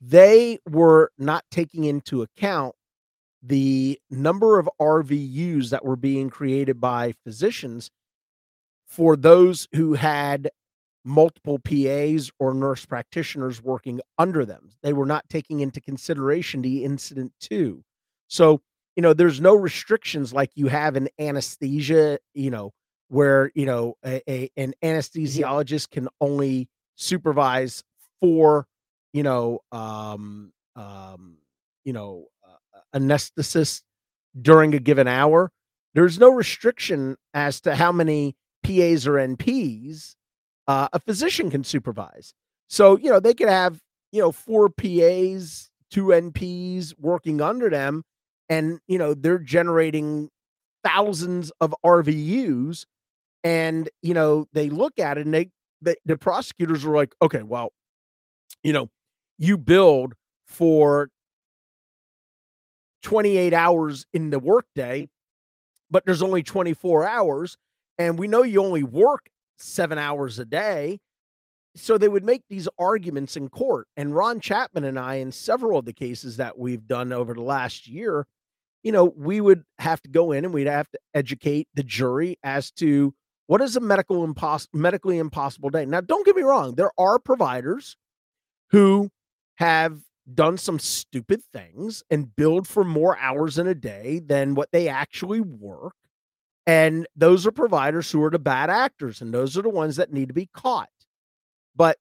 They 0.00 0.58
were 0.66 1.12
not 1.18 1.44
taking 1.50 1.84
into 1.84 2.22
account 2.22 2.74
the 3.42 4.00
number 4.10 4.58
of 4.58 4.70
RVUs 4.80 5.68
that 5.68 5.84
were 5.84 5.96
being 5.96 6.30
created 6.30 6.80
by 6.80 7.12
physicians 7.24 7.90
for 8.86 9.16
those 9.16 9.68
who 9.74 9.92
had 9.92 10.50
multiple 11.04 11.58
PAs 11.58 12.30
or 12.38 12.54
nurse 12.54 12.86
practitioners 12.86 13.62
working 13.62 14.00
under 14.16 14.46
them. 14.46 14.70
They 14.82 14.94
were 14.94 15.06
not 15.06 15.28
taking 15.28 15.60
into 15.60 15.80
consideration 15.82 16.62
the 16.62 16.84
incident 16.84 17.32
to. 17.50 17.84
So, 18.28 18.62
you 18.98 19.02
know, 19.02 19.14
there's 19.14 19.40
no 19.40 19.54
restrictions 19.54 20.34
like 20.34 20.50
you 20.56 20.68
have 20.68 20.96
in 20.96 21.08
anesthesia, 21.20 22.20
you 22.34 22.50
know, 22.50 22.72
where, 23.10 23.52
you 23.56 23.66
know, 23.66 23.96
a, 24.04 24.22
a- 24.30 24.50
an 24.58 24.74
anesthesiologist 24.84 25.92
can 25.92 26.08
only 26.20 26.68
supervise 26.96 27.84
four, 28.20 28.66
you 29.14 29.22
know, 29.22 29.60
um, 29.72 30.52
um, 30.76 31.38
you 31.84 31.94
know, 31.94 32.26
uh, 32.46 32.98
anesthetists 32.98 33.82
during 34.40 34.74
a 34.74 34.80
given 34.80 35.08
hour. 35.08 35.52
There's 35.94 36.18
no 36.18 36.30
restriction 36.30 37.16
as 37.34 37.60
to 37.62 37.76
how 37.76 37.92
many 37.92 38.36
PAs 38.64 39.06
or 39.06 39.18
NPs 39.18 40.16
uh, 40.68 40.88
a 40.92 41.00
physician 41.00 41.50
can 41.50 41.64
supervise. 41.64 42.34
So, 42.68 42.98
you 42.98 43.10
know, 43.10 43.20
they 43.20 43.34
could 43.34 43.48
have, 43.50 43.80
you 44.12 44.22
know, 44.22 44.32
four 44.32 44.70
PAs, 44.70 45.70
two 45.90 46.12
NPs 46.12 46.94
working 46.98 47.40
under 47.40 47.70
them, 47.70 48.04
and, 48.48 48.80
you 48.86 48.98
know, 48.98 49.14
they're 49.14 49.38
generating 49.38 50.30
thousands 50.84 51.52
of 51.60 51.74
RVUs. 51.84 52.84
And, 53.44 53.88
you 54.02 54.14
know, 54.14 54.46
they 54.52 54.68
look 54.70 54.98
at 54.98 55.18
it 55.18 55.24
and 55.26 55.34
they, 55.34 55.50
the, 55.80 55.96
the 56.04 56.16
prosecutors 56.16 56.84
are 56.84 56.94
like, 56.94 57.14
okay, 57.22 57.42
well, 57.42 57.72
you 58.62 58.72
know, 58.72 58.88
you 59.38 59.56
build 59.56 60.14
for 60.46 61.10
28 63.02 63.52
hours 63.52 64.06
in 64.12 64.30
the 64.30 64.38
workday, 64.38 65.08
but 65.90 66.04
there's 66.04 66.22
only 66.22 66.42
24 66.42 67.06
hours. 67.06 67.56
And 67.98 68.18
we 68.18 68.28
know 68.28 68.42
you 68.42 68.62
only 68.62 68.82
work 68.82 69.28
seven 69.56 69.98
hours 69.98 70.38
a 70.38 70.44
day. 70.44 70.98
So 71.74 71.96
they 71.96 72.08
would 72.08 72.24
make 72.24 72.42
these 72.48 72.68
arguments 72.78 73.36
in 73.36 73.48
court. 73.48 73.86
And 73.96 74.14
Ron 74.14 74.40
Chapman 74.40 74.84
and 74.84 74.98
I, 74.98 75.16
in 75.16 75.30
several 75.30 75.78
of 75.78 75.84
the 75.84 75.92
cases 75.92 76.38
that 76.38 76.58
we've 76.58 76.86
done 76.86 77.12
over 77.12 77.34
the 77.34 77.42
last 77.42 77.86
year, 77.86 78.26
you 78.82 78.92
know, 78.92 79.12
we 79.16 79.40
would 79.40 79.64
have 79.78 80.00
to 80.02 80.08
go 80.08 80.32
in 80.32 80.44
and 80.44 80.54
we'd 80.54 80.66
have 80.66 80.90
to 80.90 80.98
educate 81.14 81.68
the 81.74 81.82
jury 81.82 82.38
as 82.42 82.70
to 82.72 83.14
what 83.46 83.60
is 83.60 83.76
a 83.76 83.80
medical 83.80 84.26
impos- 84.26 84.68
medically 84.72 85.18
impossible 85.18 85.70
day. 85.70 85.84
Now, 85.84 86.00
don't 86.00 86.24
get 86.24 86.36
me 86.36 86.42
wrong, 86.42 86.74
there 86.74 86.92
are 86.98 87.18
providers 87.18 87.96
who 88.70 89.10
have 89.56 90.00
done 90.32 90.58
some 90.58 90.78
stupid 90.78 91.40
things 91.52 92.02
and 92.10 92.36
billed 92.36 92.68
for 92.68 92.84
more 92.84 93.18
hours 93.18 93.58
in 93.58 93.66
a 93.66 93.74
day 93.74 94.20
than 94.24 94.54
what 94.54 94.70
they 94.72 94.88
actually 94.88 95.40
work. 95.40 95.94
And 96.66 97.06
those 97.16 97.46
are 97.46 97.50
providers 97.50 98.10
who 98.10 98.22
are 98.22 98.30
the 98.30 98.38
bad 98.38 98.68
actors, 98.68 99.22
and 99.22 99.32
those 99.32 99.56
are 99.56 99.62
the 99.62 99.70
ones 99.70 99.96
that 99.96 100.12
need 100.12 100.28
to 100.28 100.34
be 100.34 100.50
caught. 100.52 100.90
But 101.74 101.96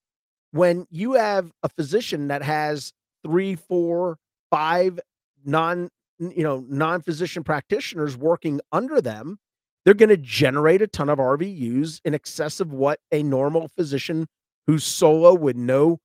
when 0.51 0.85
you 0.89 1.13
have 1.13 1.51
a 1.63 1.69
physician 1.69 2.27
that 2.27 2.43
has 2.43 2.91
three, 3.23 3.55
four, 3.55 4.17
five 4.51 4.99
non, 5.45 5.89
you 6.19 6.43
know, 6.43 6.65
non-physician 6.67 7.43
practitioners 7.43 8.17
working 8.17 8.59
under 8.71 9.01
them, 9.01 9.39
they're 9.85 9.93
going 9.93 10.09
to 10.09 10.17
generate 10.17 10.81
a 10.81 10.87
ton 10.87 11.09
of 11.09 11.19
RVUs 11.19 12.01
in 12.03 12.13
excess 12.13 12.59
of 12.59 12.73
what 12.73 12.99
a 13.11 13.23
normal 13.23 13.67
physician 13.69 14.27
who's 14.65 14.83
solo 14.83 15.33
with 15.33 15.55
no, 15.55 15.99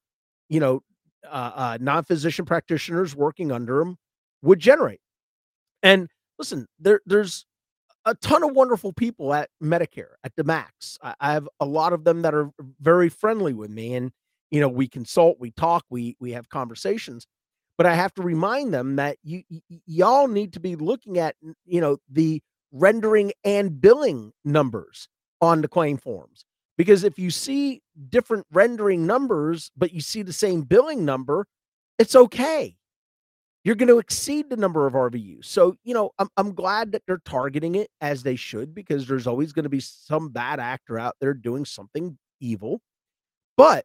you 0.49 0.61
know, 0.61 0.83
uh, 1.25 1.53
uh, 1.55 1.79
non-physician 1.81 2.45
practitioners 2.45 3.17
working 3.17 3.51
under 3.51 3.81
him 3.81 3.97
would 4.43 4.59
generate. 4.59 5.01
And 5.83 6.09
listen, 6.39 6.67
there 6.79 7.01
there's 7.07 7.45
a 8.05 8.15
ton 8.17 8.43
of 8.43 8.53
wonderful 8.53 8.93
people 8.93 9.33
at 9.33 9.49
Medicare 9.63 10.15
at 10.25 10.35
the 10.37 10.45
MACs. 10.45 10.99
I, 11.03 11.15
I 11.21 11.33
have 11.33 11.49
a 11.61 11.67
lot 11.67 11.93
of 11.93 12.05
them 12.05 12.23
that 12.23 12.35
are 12.35 12.51
very 12.81 13.09
friendly 13.09 13.53
with 13.53 13.71
me, 13.71 13.95
and 13.95 14.11
you 14.51 14.61
know 14.61 14.69
we 14.69 14.89
consult, 14.89 15.39
we 15.41 15.51
talk, 15.53 15.85
we 15.91 16.17
we 16.21 16.33
have 16.33 16.49
conversations. 16.49 17.27
But 17.79 17.87
I 17.87 17.95
have 17.95 18.15
to 18.15 18.23
remind 18.23 18.73
them 18.73 18.97
that 18.97 19.17
you 19.23 19.43
y- 19.51 19.61
y'all 19.87 20.29
need 20.29 20.53
to 20.55 20.61
be 20.61 20.77
looking 20.77 21.19
at 21.19 21.37
you 21.65 21.81
know 21.81 21.99
the 22.11 22.43
rendering 22.73 23.33
and 23.45 23.81
billing 23.81 24.33
numbers 24.45 25.09
on 25.41 25.61
the 25.61 25.69
claim 25.69 25.97
forms 25.99 26.45
because 26.79 27.05
if 27.05 27.19
you 27.19 27.31
see 27.31 27.83
different 28.09 28.47
rendering 28.53 29.07
numbers 29.07 29.71
but 29.77 29.93
you 29.93 30.01
see 30.01 30.23
the 30.23 30.33
same 30.33 30.63
billing 30.63 31.05
number 31.05 31.47
it's 31.99 32.17
okay 32.17 32.77
you're 33.65 33.77
going 33.77 33.89
to 33.89 33.99
exceed 33.99 34.51
the 34.51 34.57
number 34.57 34.87
of 34.87 34.95
RVUs. 34.95 35.45
So, 35.47 35.77
you 35.85 35.95
know, 35.95 36.11
I'm, 36.19 36.29
I'm 36.37 36.53
glad 36.55 36.93
that 36.93 37.03
they're 37.07 37.23
targeting 37.25 37.77
it 37.77 37.89
as 38.01 38.23
they 38.23 38.35
should 38.37 38.75
because 38.75 39.07
there's 39.07 39.27
always 39.27 39.53
going 39.53 39.63
to 39.65 39.69
be 39.69 39.81
some 39.81 40.31
bad 40.31 40.59
actor 40.59 40.99
out 40.99 41.15
there 41.21 41.35
doing 41.35 41.65
something 41.65 42.19
evil. 42.41 42.81
But 43.57 43.85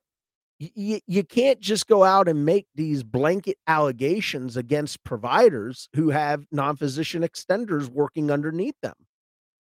y- 0.59 1.01
you 1.07 1.23
can't 1.23 1.59
just 1.59 1.87
go 1.87 2.03
out 2.03 2.27
and 2.27 2.45
make 2.45 2.67
these 2.75 3.03
blanket 3.03 3.57
allegations 3.67 4.57
against 4.57 5.03
providers 5.03 5.89
who 5.95 6.09
have 6.09 6.45
non-physician 6.51 7.21
extenders 7.23 7.89
working 7.89 8.31
underneath 8.31 8.75
them. 8.81 8.95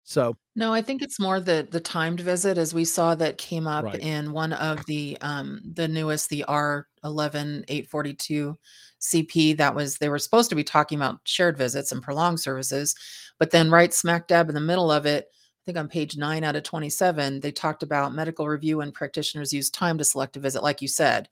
So, 0.03 0.35
No, 0.55 0.73
I 0.73 0.81
think 0.81 1.01
it's 1.01 1.19
more 1.19 1.39
the 1.39 1.67
the 1.69 1.79
timed 1.79 2.19
visit 2.19 2.57
as 2.57 2.73
we 2.73 2.83
saw 2.83 3.15
that 3.15 3.37
came 3.37 3.67
up 3.67 3.85
Right. 3.85 3.95
in 3.95 4.33
one 4.33 4.51
of 4.53 4.85
the 4.85 5.17
um 5.21 5.61
the 5.63 5.87
newest 5.87 6.29
the 6.29 6.43
R11 6.47 7.63
842 7.69 8.57
CP 8.99 9.53
that 9.53 9.75
was 9.75 9.97
they 9.97 10.09
were 10.09 10.19
supposed 10.19 10.49
to 10.49 10.55
be 10.55 10.63
talking 10.63 10.97
about 10.99 11.19
shared 11.25 11.57
visits 11.57 11.91
and 11.91 12.03
prolonged 12.03 12.39
services, 12.41 12.93
but 13.39 13.51
then 13.51 13.71
right 13.71 13.93
smack 13.93 14.27
dab 14.27 14.49
in 14.49 14.55
the 14.55 14.61
middle 14.61 14.91
of 14.91 15.05
it, 15.05 15.27
I 15.61 15.63
think 15.65 15.77
on 15.77 15.87
page 15.87 16.17
9 16.17 16.43
out 16.43 16.55
of 16.55 16.63
27, 16.63 17.39
they 17.39 17.51
talked 17.51 17.83
about 17.83 18.15
medical 18.15 18.47
review 18.47 18.81
and 18.81 18.93
practitioners 18.93 19.53
use 19.53 19.69
time 19.69 19.97
to 19.99 20.03
select 20.03 20.35
a 20.35 20.39
visit 20.39 20.63
like 20.63 20.81
you 20.81 20.87
said. 20.87 21.29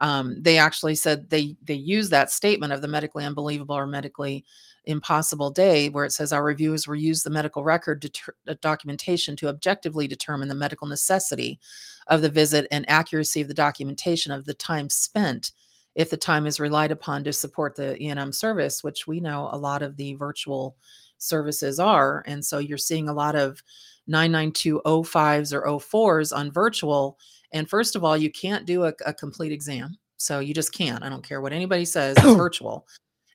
Um, 0.00 0.36
they 0.40 0.58
actually 0.58 0.94
said 0.94 1.30
they 1.30 1.56
they 1.62 1.74
use 1.74 2.10
that 2.10 2.30
statement 2.30 2.72
of 2.72 2.82
the 2.82 2.88
medically 2.88 3.24
unbelievable 3.24 3.76
or 3.76 3.86
medically 3.86 4.44
impossible 4.84 5.50
day 5.50 5.88
where 5.88 6.04
it 6.04 6.12
says 6.12 6.32
our 6.32 6.42
reviewers 6.42 6.88
will 6.88 6.96
use 6.96 7.22
the 7.22 7.30
medical 7.30 7.62
record 7.62 8.00
deter- 8.00 8.34
uh, 8.48 8.54
documentation 8.62 9.36
to 9.36 9.48
objectively 9.48 10.08
determine 10.08 10.48
the 10.48 10.54
medical 10.54 10.86
necessity 10.86 11.60
of 12.06 12.22
the 12.22 12.28
visit 12.28 12.66
and 12.70 12.88
accuracy 12.88 13.40
of 13.40 13.48
the 13.48 13.54
documentation 13.54 14.32
of 14.32 14.44
the 14.44 14.54
time 14.54 14.88
spent 14.88 15.52
if 15.94 16.10
the 16.10 16.16
time 16.16 16.46
is 16.46 16.60
relied 16.60 16.92
upon 16.92 17.24
to 17.24 17.32
support 17.32 17.74
the 17.76 18.00
E&M 18.02 18.32
service 18.32 18.82
which 18.82 19.06
we 19.06 19.20
know 19.20 19.50
a 19.52 19.58
lot 19.58 19.82
of 19.82 19.96
the 19.96 20.14
virtual 20.14 20.76
services 21.18 21.78
are 21.78 22.22
and 22.26 22.44
so 22.44 22.58
you're 22.58 22.78
seeing 22.78 23.08
a 23.08 23.12
lot 23.12 23.34
of 23.34 23.62
99205s 24.08 25.52
or 25.52 25.62
04s 25.78 26.36
on 26.36 26.50
virtual 26.50 27.18
and 27.52 27.68
first 27.68 27.96
of 27.96 28.04
all 28.04 28.16
you 28.16 28.30
can't 28.30 28.66
do 28.66 28.84
a, 28.84 28.92
a 29.06 29.12
complete 29.12 29.52
exam 29.52 29.96
so 30.16 30.40
you 30.40 30.54
just 30.54 30.72
can't 30.72 31.02
i 31.02 31.08
don't 31.08 31.26
care 31.26 31.40
what 31.40 31.52
anybody 31.52 31.84
says 31.84 32.16
it's 32.18 32.26
virtual 32.36 32.86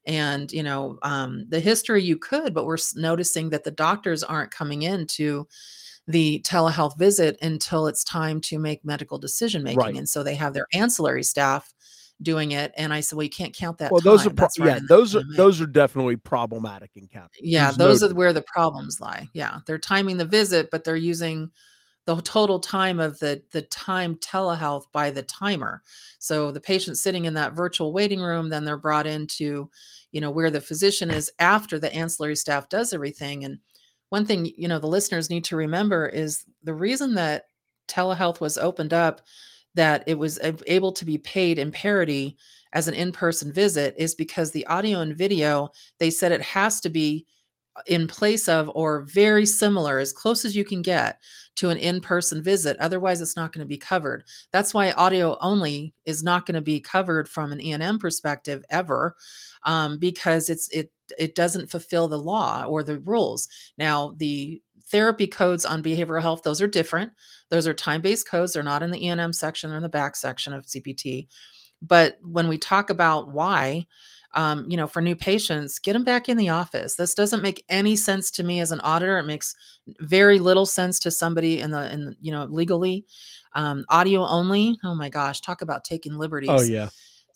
and 0.05 0.51
you 0.51 0.63
know 0.63 0.97
um, 1.03 1.45
the 1.49 1.59
history 1.59 2.03
you 2.03 2.17
could 2.17 2.53
but 2.53 2.65
we're 2.65 2.77
noticing 2.95 3.49
that 3.49 3.63
the 3.63 3.71
doctors 3.71 4.23
aren't 4.23 4.51
coming 4.51 4.83
into 4.83 5.47
the 6.07 6.41
telehealth 6.45 6.97
visit 6.97 7.37
until 7.41 7.87
it's 7.87 8.03
time 8.03 8.41
to 8.41 8.59
make 8.59 8.83
medical 8.83 9.17
decision 9.17 9.63
making 9.63 9.77
Right. 9.79 9.95
and 9.95 10.09
so 10.09 10.23
they 10.23 10.35
have 10.35 10.53
their 10.53 10.67
ancillary 10.73 11.23
staff 11.23 11.73
doing 12.21 12.51
it 12.51 12.71
and 12.77 12.93
i 12.93 12.99
said 12.99 13.15
well 13.17 13.23
you 13.23 13.29
can't 13.29 13.55
count 13.55 13.77
that 13.77 13.91
well, 13.91 13.99
those 14.01 14.25
are 14.25 14.29
pro- 14.29 14.47
right 14.59 14.75
yeah, 14.75 14.79
those 14.87 15.15
are 15.15 15.23
those 15.35 15.59
are 15.59 15.65
definitely 15.65 16.15
problematic 16.15 16.91
encounters. 16.95 17.31
yeah 17.41 17.65
There's 17.65 17.77
no 17.77 17.87
those 17.87 18.03
are 18.03 18.13
where 18.13 18.33
the 18.33 18.43
problems 18.43 19.01
lie. 19.01 19.27
Yeah 19.33 19.59
they're 19.65 19.77
timing 19.77 20.17
the 20.17 20.25
visit 20.25 20.69
but 20.71 20.83
they're 20.83 20.95
using 20.95 21.51
the 22.05 22.21
total 22.21 22.59
time 22.59 22.99
of 22.99 23.17
the 23.19 23.41
the 23.51 23.61
time 23.63 24.15
telehealth 24.17 24.85
by 24.91 25.09
the 25.09 25.23
timer. 25.23 25.81
So 26.19 26.51
the 26.51 26.59
patient 26.59 26.97
sitting 26.97 27.25
in 27.25 27.33
that 27.35 27.53
virtual 27.53 27.93
waiting 27.93 28.19
room 28.21 28.49
then 28.49 28.65
they're 28.65 28.77
brought 28.77 29.07
into 29.07 29.69
you 30.11 30.21
know 30.21 30.31
where 30.31 30.51
the 30.51 30.61
physician 30.61 31.09
is 31.09 31.31
after 31.39 31.79
the 31.79 31.93
ancillary 31.93 32.35
staff 32.35 32.69
does 32.69 32.93
everything 32.93 33.45
and 33.45 33.57
one 34.09 34.25
thing 34.25 34.51
you 34.57 34.67
know 34.67 34.79
the 34.79 34.87
listeners 34.87 35.29
need 35.29 35.43
to 35.45 35.55
remember 35.55 36.05
is 36.07 36.45
the 36.63 36.73
reason 36.73 37.15
that 37.15 37.45
telehealth 37.87 38.39
was 38.39 38.57
opened 38.57 38.93
up 38.93 39.21
that 39.75 40.03
it 40.07 40.17
was 40.17 40.39
able 40.67 40.91
to 40.91 41.05
be 41.05 41.17
paid 41.17 41.59
in 41.59 41.71
parity 41.71 42.37
as 42.73 42.87
an 42.87 42.93
in-person 42.93 43.51
visit 43.51 43.93
is 43.97 44.15
because 44.15 44.51
the 44.51 44.65
audio 44.67 44.99
and 44.99 45.15
video 45.15 45.69
they 45.99 46.09
said 46.09 46.31
it 46.31 46.41
has 46.41 46.81
to 46.81 46.89
be 46.89 47.25
in 47.87 48.07
place 48.07 48.47
of 48.47 48.69
or 48.75 49.01
very 49.01 49.45
similar 49.45 49.97
as 49.97 50.13
close 50.13 50.45
as 50.45 50.55
you 50.55 50.63
can 50.63 50.81
get 50.81 51.19
to 51.55 51.69
an 51.69 51.77
in-person 51.77 52.41
visit 52.41 52.77
otherwise 52.79 53.21
it's 53.21 53.35
not 53.35 53.51
going 53.51 53.65
to 53.65 53.67
be 53.67 53.77
covered. 53.77 54.23
That's 54.51 54.73
why 54.73 54.91
audio 54.91 55.37
only 55.41 55.93
is 56.05 56.23
not 56.23 56.45
going 56.45 56.55
to 56.55 56.61
be 56.61 56.79
covered 56.79 57.27
from 57.27 57.51
an 57.51 57.61
e&m 57.61 57.99
perspective 57.99 58.63
ever 58.69 59.15
um, 59.63 59.97
because 59.97 60.49
it's 60.49 60.69
it 60.69 60.91
it 61.17 61.35
doesn't 61.35 61.69
fulfill 61.69 62.07
the 62.07 62.17
law 62.17 62.65
or 62.65 62.83
the 62.83 62.99
rules. 62.99 63.47
Now 63.77 64.13
the 64.17 64.61
therapy 64.93 65.27
codes 65.27 65.65
on 65.65 65.83
behavioral 65.83 66.21
health 66.21 66.43
those 66.43 66.61
are 66.61 66.67
different 66.67 67.11
those 67.49 67.67
are 67.67 67.73
time-based 67.73 68.27
codes 68.29 68.53
they're 68.53 68.63
not 68.63 68.83
in 68.83 68.91
the 68.91 69.05
e&m 69.05 69.33
section 69.33 69.71
or 69.71 69.75
in 69.75 69.83
the 69.83 69.89
back 69.89 70.15
section 70.15 70.53
of 70.53 70.65
cpt 70.65 71.27
but 71.81 72.17
when 72.21 72.47
we 72.47 72.57
talk 72.57 72.89
about 72.89 73.31
why 73.31 73.85
um, 74.35 74.65
you 74.67 74.77
know, 74.77 74.87
for 74.87 75.01
new 75.01 75.15
patients, 75.15 75.79
get 75.79 75.93
them 75.93 76.03
back 76.03 76.27
in 76.27 76.37
the 76.37 76.49
office. 76.49 76.95
This 76.95 77.13
doesn't 77.13 77.43
make 77.43 77.63
any 77.69 77.95
sense 77.95 78.31
to 78.31 78.43
me 78.43 78.59
as 78.61 78.71
an 78.71 78.81
auditor. 78.81 79.19
It 79.19 79.25
makes 79.25 79.55
very 79.99 80.39
little 80.39 80.65
sense 80.65 80.99
to 81.01 81.11
somebody 81.11 81.59
in 81.59 81.71
the, 81.71 81.91
in 81.93 82.15
you 82.19 82.31
know, 82.31 82.45
legally. 82.45 83.05
Um, 83.53 83.85
audio 83.89 84.25
only. 84.25 84.79
Oh 84.83 84.95
my 84.95 85.09
gosh, 85.09 85.41
talk 85.41 85.61
about 85.61 85.83
taking 85.83 86.17
liberties. 86.17 86.49
Oh 86.51 86.61
yeah. 86.61 86.89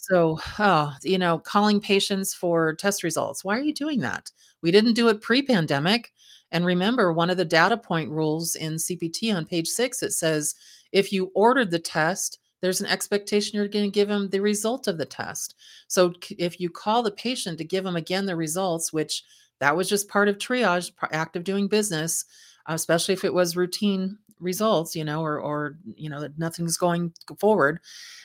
So, 0.09 0.39
oh, 0.59 0.93
you 1.03 1.17
know, 1.17 1.37
calling 1.39 1.81
patients 1.81 2.33
for 2.33 2.73
test 2.75 3.03
results. 3.03 3.43
Why 3.43 3.57
are 3.57 3.61
you 3.61 3.73
doing 3.73 3.99
that? 4.01 4.31
We 4.61 4.71
didn't 4.71 4.93
do 4.93 5.09
it 5.09 5.21
pre-pandemic. 5.21 6.13
And 6.51 6.65
remember, 6.65 7.11
one 7.11 7.29
of 7.29 7.35
the 7.35 7.43
data 7.43 7.75
point 7.75 8.09
rules 8.09 8.55
in 8.55 8.75
CPT 8.75 9.35
on 9.35 9.45
page 9.45 9.67
six, 9.67 10.01
it 10.01 10.13
says 10.13 10.55
if 10.93 11.11
you 11.11 11.29
ordered 11.35 11.71
the 11.71 11.79
test, 11.79 12.39
there's 12.61 12.79
an 12.79 12.87
expectation 12.87 13.57
you're 13.57 13.67
going 13.67 13.83
to 13.85 13.91
give 13.93 14.07
them 14.07 14.29
the 14.29 14.39
result 14.39 14.87
of 14.87 14.97
the 14.97 15.05
test. 15.05 15.55
So 15.89 16.13
if 16.37 16.59
you 16.59 16.69
call 16.69 17.03
the 17.03 17.11
patient 17.11 17.57
to 17.57 17.65
give 17.65 17.83
them 17.83 17.97
again 17.97 18.25
the 18.25 18.35
results, 18.37 18.93
which 18.93 19.23
that 19.59 19.75
was 19.75 19.89
just 19.89 20.07
part 20.07 20.29
of 20.29 20.37
triage, 20.37 20.91
act 21.11 21.35
of 21.35 21.43
doing 21.43 21.67
business, 21.67 22.23
especially 22.67 23.13
if 23.13 23.25
it 23.25 23.33
was 23.33 23.57
routine 23.57 24.17
results, 24.39 24.95
you 24.95 25.03
know, 25.03 25.21
or 25.21 25.39
or 25.39 25.77
you 25.95 26.09
know 26.09 26.21
that 26.21 26.39
nothing's 26.39 26.77
going 26.77 27.11
forward, 27.39 27.79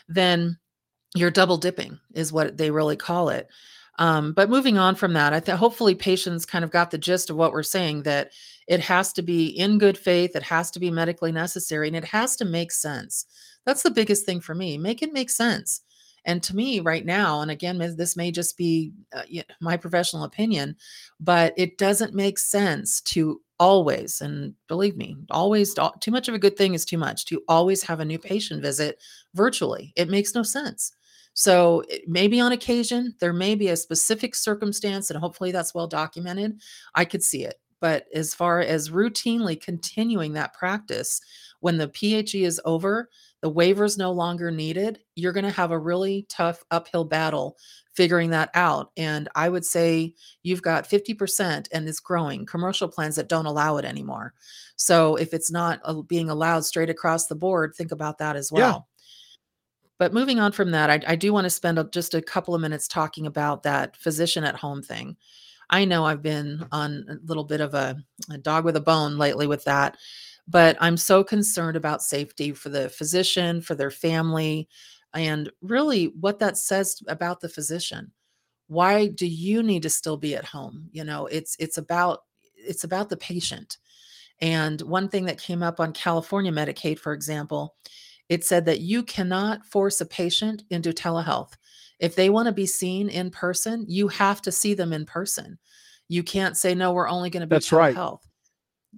then 0.08 0.58
you're 1.14 1.30
double 1.30 1.58
dipping 1.58 1.98
is 2.14 2.32
what 2.32 2.56
they 2.56 2.70
really 2.70 2.96
call 2.96 3.28
it. 3.28 3.48
Um, 3.98 4.32
but 4.32 4.48
moving 4.48 4.78
on 4.78 4.94
from 4.94 5.12
that, 5.12 5.32
I 5.32 5.40
think 5.40 5.58
hopefully 5.58 5.94
patients 5.94 6.46
kind 6.46 6.64
of 6.64 6.70
got 6.70 6.90
the 6.90 6.98
gist 6.98 7.28
of 7.28 7.36
what 7.36 7.52
we're 7.52 7.62
saying 7.62 8.04
that 8.04 8.32
it 8.66 8.80
has 8.80 9.12
to 9.14 9.22
be 9.22 9.46
in 9.48 9.78
good 9.78 9.98
faith, 9.98 10.34
it 10.34 10.42
has 10.42 10.70
to 10.70 10.80
be 10.80 10.90
medically 10.90 11.32
necessary, 11.32 11.88
and 11.88 11.96
it 11.96 12.04
has 12.04 12.36
to 12.36 12.44
make 12.44 12.72
sense. 12.72 13.26
That's 13.66 13.82
the 13.82 13.90
biggest 13.90 14.24
thing 14.24 14.40
for 14.40 14.54
me. 14.54 14.78
Make 14.78 15.02
it 15.02 15.12
make 15.12 15.30
sense. 15.30 15.82
And 16.24 16.42
to 16.44 16.56
me, 16.56 16.80
right 16.80 17.04
now, 17.04 17.40
and 17.40 17.50
again, 17.50 17.78
this 17.78 18.16
may 18.16 18.30
just 18.30 18.56
be 18.56 18.92
uh, 19.12 19.22
my 19.60 19.76
professional 19.76 20.24
opinion, 20.24 20.76
but 21.18 21.52
it 21.56 21.78
doesn't 21.78 22.14
make 22.14 22.38
sense 22.38 23.00
to 23.02 23.40
always, 23.58 24.20
and 24.20 24.54
believe 24.68 24.96
me, 24.96 25.16
always, 25.30 25.74
too 26.00 26.10
much 26.10 26.28
of 26.28 26.34
a 26.34 26.38
good 26.38 26.56
thing 26.56 26.74
is 26.74 26.84
too 26.84 26.98
much, 26.98 27.24
to 27.26 27.42
always 27.48 27.82
have 27.82 28.00
a 28.00 28.04
new 28.04 28.18
patient 28.18 28.62
visit 28.62 28.98
virtually. 29.34 29.92
It 29.96 30.08
makes 30.08 30.34
no 30.34 30.42
sense. 30.44 30.92
So 31.34 31.82
maybe 32.06 32.40
on 32.40 32.52
occasion, 32.52 33.14
there 33.20 33.32
may 33.32 33.54
be 33.54 33.68
a 33.68 33.76
specific 33.76 34.34
circumstance, 34.34 35.10
and 35.10 35.18
hopefully 35.18 35.52
that's 35.52 35.74
well 35.74 35.86
documented. 35.86 36.60
I 36.94 37.04
could 37.04 37.22
see 37.22 37.44
it. 37.44 37.56
But 37.80 38.06
as 38.14 38.32
far 38.32 38.60
as 38.60 38.90
routinely 38.90 39.60
continuing 39.60 40.34
that 40.34 40.54
practice, 40.54 41.20
when 41.60 41.78
the 41.78 41.88
PHE 41.88 42.44
is 42.44 42.60
over, 42.64 43.08
the 43.40 43.48
waiver 43.48 43.84
is 43.84 43.98
no 43.98 44.12
longer 44.12 44.52
needed, 44.52 45.00
you're 45.16 45.32
going 45.32 45.44
to 45.44 45.50
have 45.50 45.72
a 45.72 45.78
really 45.78 46.26
tough 46.28 46.62
uphill 46.70 47.04
battle 47.04 47.56
figuring 47.94 48.30
that 48.30 48.50
out. 48.54 48.90
And 48.96 49.28
I 49.34 49.48
would 49.48 49.64
say 49.64 50.14
you've 50.42 50.62
got 50.62 50.88
50% 50.88 51.68
and 51.72 51.88
it's 51.88 52.00
growing 52.00 52.46
commercial 52.46 52.88
plans 52.88 53.16
that 53.16 53.28
don't 53.28 53.46
allow 53.46 53.76
it 53.76 53.84
anymore. 53.84 54.32
So 54.76 55.16
if 55.16 55.34
it's 55.34 55.50
not 55.50 55.80
uh, 55.84 56.02
being 56.02 56.30
allowed 56.30 56.64
straight 56.64 56.88
across 56.90 57.26
the 57.26 57.34
board, 57.34 57.74
think 57.76 57.92
about 57.92 58.18
that 58.18 58.36
as 58.36 58.50
well. 58.50 58.88
Yeah. 58.88 58.91
But 60.02 60.12
moving 60.12 60.40
on 60.40 60.50
from 60.50 60.72
that, 60.72 60.90
I, 60.90 61.00
I 61.06 61.14
do 61.14 61.32
want 61.32 61.44
to 61.44 61.50
spend 61.50 61.78
just 61.92 62.12
a 62.12 62.20
couple 62.20 62.56
of 62.56 62.60
minutes 62.60 62.88
talking 62.88 63.24
about 63.24 63.62
that 63.62 63.96
physician 63.96 64.42
at 64.42 64.56
home 64.56 64.82
thing. 64.82 65.16
I 65.70 65.84
know 65.84 66.04
I've 66.04 66.22
been 66.22 66.66
on 66.72 67.06
a 67.08 67.14
little 67.24 67.44
bit 67.44 67.60
of 67.60 67.72
a, 67.74 67.96
a 68.28 68.36
dog 68.36 68.64
with 68.64 68.74
a 68.74 68.80
bone 68.80 69.16
lately 69.16 69.46
with 69.46 69.62
that 69.62 69.96
but 70.48 70.76
I'm 70.80 70.96
so 70.96 71.22
concerned 71.22 71.76
about 71.76 72.02
safety 72.02 72.52
for 72.52 72.68
the 72.68 72.88
physician, 72.88 73.60
for 73.60 73.76
their 73.76 73.92
family, 73.92 74.68
and 75.14 75.48
really 75.60 76.06
what 76.18 76.40
that 76.40 76.58
says 76.58 77.00
about 77.06 77.40
the 77.40 77.48
physician. 77.48 78.10
Why 78.66 79.06
do 79.06 79.26
you 79.26 79.62
need 79.62 79.82
to 79.84 79.90
still 79.90 80.16
be 80.16 80.34
at 80.34 80.44
home? 80.44 80.88
You 80.90 81.04
know, 81.04 81.26
it's 81.26 81.56
it's 81.60 81.78
about 81.78 82.24
it's 82.56 82.82
about 82.82 83.08
the 83.08 83.16
patient. 83.16 83.78
And 84.40 84.80
one 84.82 85.08
thing 85.08 85.26
that 85.26 85.40
came 85.40 85.62
up 85.62 85.78
on 85.78 85.92
California 85.92 86.50
Medicaid, 86.50 86.98
for 86.98 87.12
example, 87.12 87.76
it 88.32 88.44
said 88.46 88.64
that 88.64 88.80
you 88.80 89.02
cannot 89.02 89.66
force 89.66 90.00
a 90.00 90.06
patient 90.06 90.64
into 90.70 90.90
telehealth. 90.90 91.52
If 91.98 92.16
they 92.16 92.30
want 92.30 92.46
to 92.46 92.52
be 92.52 92.64
seen 92.64 93.10
in 93.10 93.30
person, 93.30 93.84
you 93.86 94.08
have 94.08 94.40
to 94.42 94.50
see 94.50 94.72
them 94.72 94.94
in 94.94 95.04
person. 95.04 95.58
You 96.08 96.22
can't 96.22 96.56
say, 96.56 96.74
no, 96.74 96.94
we're 96.94 97.10
only 97.10 97.28
going 97.28 97.42
to 97.42 97.46
be 97.46 97.56
That's 97.56 97.68
telehealth. 97.68 97.94
right 98.12 98.18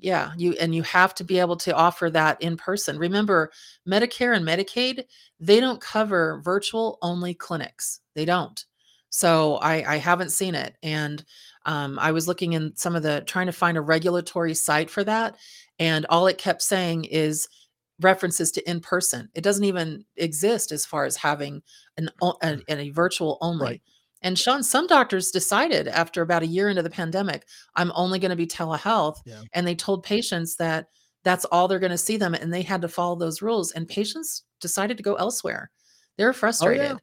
yeah 0.00 0.32
you 0.36 0.54
and 0.60 0.74
you 0.74 0.82
have 0.82 1.14
to 1.14 1.22
be 1.22 1.38
able 1.38 1.56
to 1.56 1.72
offer 1.72 2.10
that 2.10 2.40
in 2.42 2.56
person 2.56 2.98
remember 2.98 3.52
medicare 3.88 4.34
and 4.36 4.44
medicaid 4.44 5.04
they 5.38 5.60
don't 5.60 5.80
cover 5.80 6.40
virtual 6.44 6.98
only 7.00 7.32
clinics 7.32 8.00
they 8.16 8.24
don't 8.24 8.64
so 9.10 9.54
i 9.58 9.94
i 9.94 9.96
haven't 9.96 10.30
seen 10.32 10.56
it 10.56 10.76
and 10.82 11.24
um, 11.66 11.96
i 12.00 12.10
was 12.10 12.26
looking 12.26 12.54
in 12.54 12.74
some 12.74 12.96
of 12.96 13.04
the 13.04 13.22
trying 13.24 13.46
to 13.46 13.52
find 13.52 13.76
a 13.76 13.80
regulatory 13.80 14.52
site 14.52 14.90
for 14.90 15.04
that 15.04 15.36
and 15.78 16.06
all 16.06 16.26
it 16.26 16.38
kept 16.38 16.60
saying 16.62 17.04
is 17.04 17.48
references 18.00 18.50
to 18.50 18.68
in 18.68 18.80
person 18.80 19.28
it 19.34 19.44
doesn't 19.44 19.64
even 19.64 20.04
exist 20.16 20.72
as 20.72 20.84
far 20.84 21.04
as 21.04 21.16
having 21.16 21.62
an 21.96 22.10
a, 22.22 22.32
mm. 22.32 22.62
a 22.68 22.90
virtual 22.90 23.38
only 23.40 23.64
right. 23.66 23.82
And 24.24 24.38
Sean, 24.38 24.62
some 24.62 24.86
doctors 24.86 25.30
decided 25.30 25.86
after 25.86 26.22
about 26.22 26.42
a 26.42 26.46
year 26.46 26.70
into 26.70 26.82
the 26.82 26.88
pandemic, 26.88 27.46
I'm 27.76 27.92
only 27.94 28.18
going 28.18 28.30
to 28.30 28.36
be 28.36 28.46
telehealth. 28.46 29.18
Yeah. 29.26 29.42
And 29.52 29.66
they 29.66 29.74
told 29.74 30.02
patients 30.02 30.56
that 30.56 30.86
that's 31.24 31.44
all 31.44 31.68
they're 31.68 31.78
going 31.78 31.90
to 31.90 31.98
see 31.98 32.16
them. 32.16 32.32
And 32.32 32.52
they 32.52 32.62
had 32.62 32.80
to 32.80 32.88
follow 32.88 33.16
those 33.16 33.42
rules. 33.42 33.72
And 33.72 33.86
patients 33.86 34.44
decided 34.62 34.96
to 34.96 35.02
go 35.02 35.16
elsewhere. 35.16 35.70
They're 36.16 36.32
frustrated. 36.32 36.92
Oh, 36.92 36.98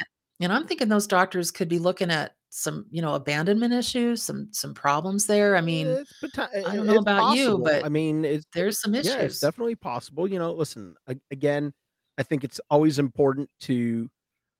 yeah. 0.00 0.06
And 0.40 0.52
I'm 0.52 0.66
thinking 0.66 0.88
those 0.88 1.06
doctors 1.06 1.50
could 1.50 1.68
be 1.68 1.78
looking 1.78 2.10
at 2.10 2.32
some, 2.54 2.84
you 2.90 3.00
know, 3.00 3.14
abandonment 3.14 3.72
issues, 3.72 4.22
some 4.22 4.48
some 4.52 4.74
problems 4.74 5.26
there. 5.26 5.56
I 5.56 5.62
mean, 5.62 5.86
it's, 5.86 6.38
I 6.38 6.76
don't 6.76 6.86
know 6.86 6.98
about 6.98 7.20
possible. 7.20 7.36
you, 7.36 7.58
but 7.58 7.82
I 7.82 7.88
mean, 7.88 8.26
it's, 8.26 8.44
there's 8.52 8.78
some 8.78 8.94
issues. 8.94 9.14
Yeah, 9.14 9.20
it's 9.20 9.40
definitely 9.40 9.74
possible. 9.74 10.28
You 10.28 10.38
know, 10.38 10.52
listen, 10.52 10.94
again, 11.30 11.72
I 12.18 12.22
think 12.22 12.44
it's 12.44 12.60
always 12.68 12.98
important 12.98 13.48
to, 13.62 14.08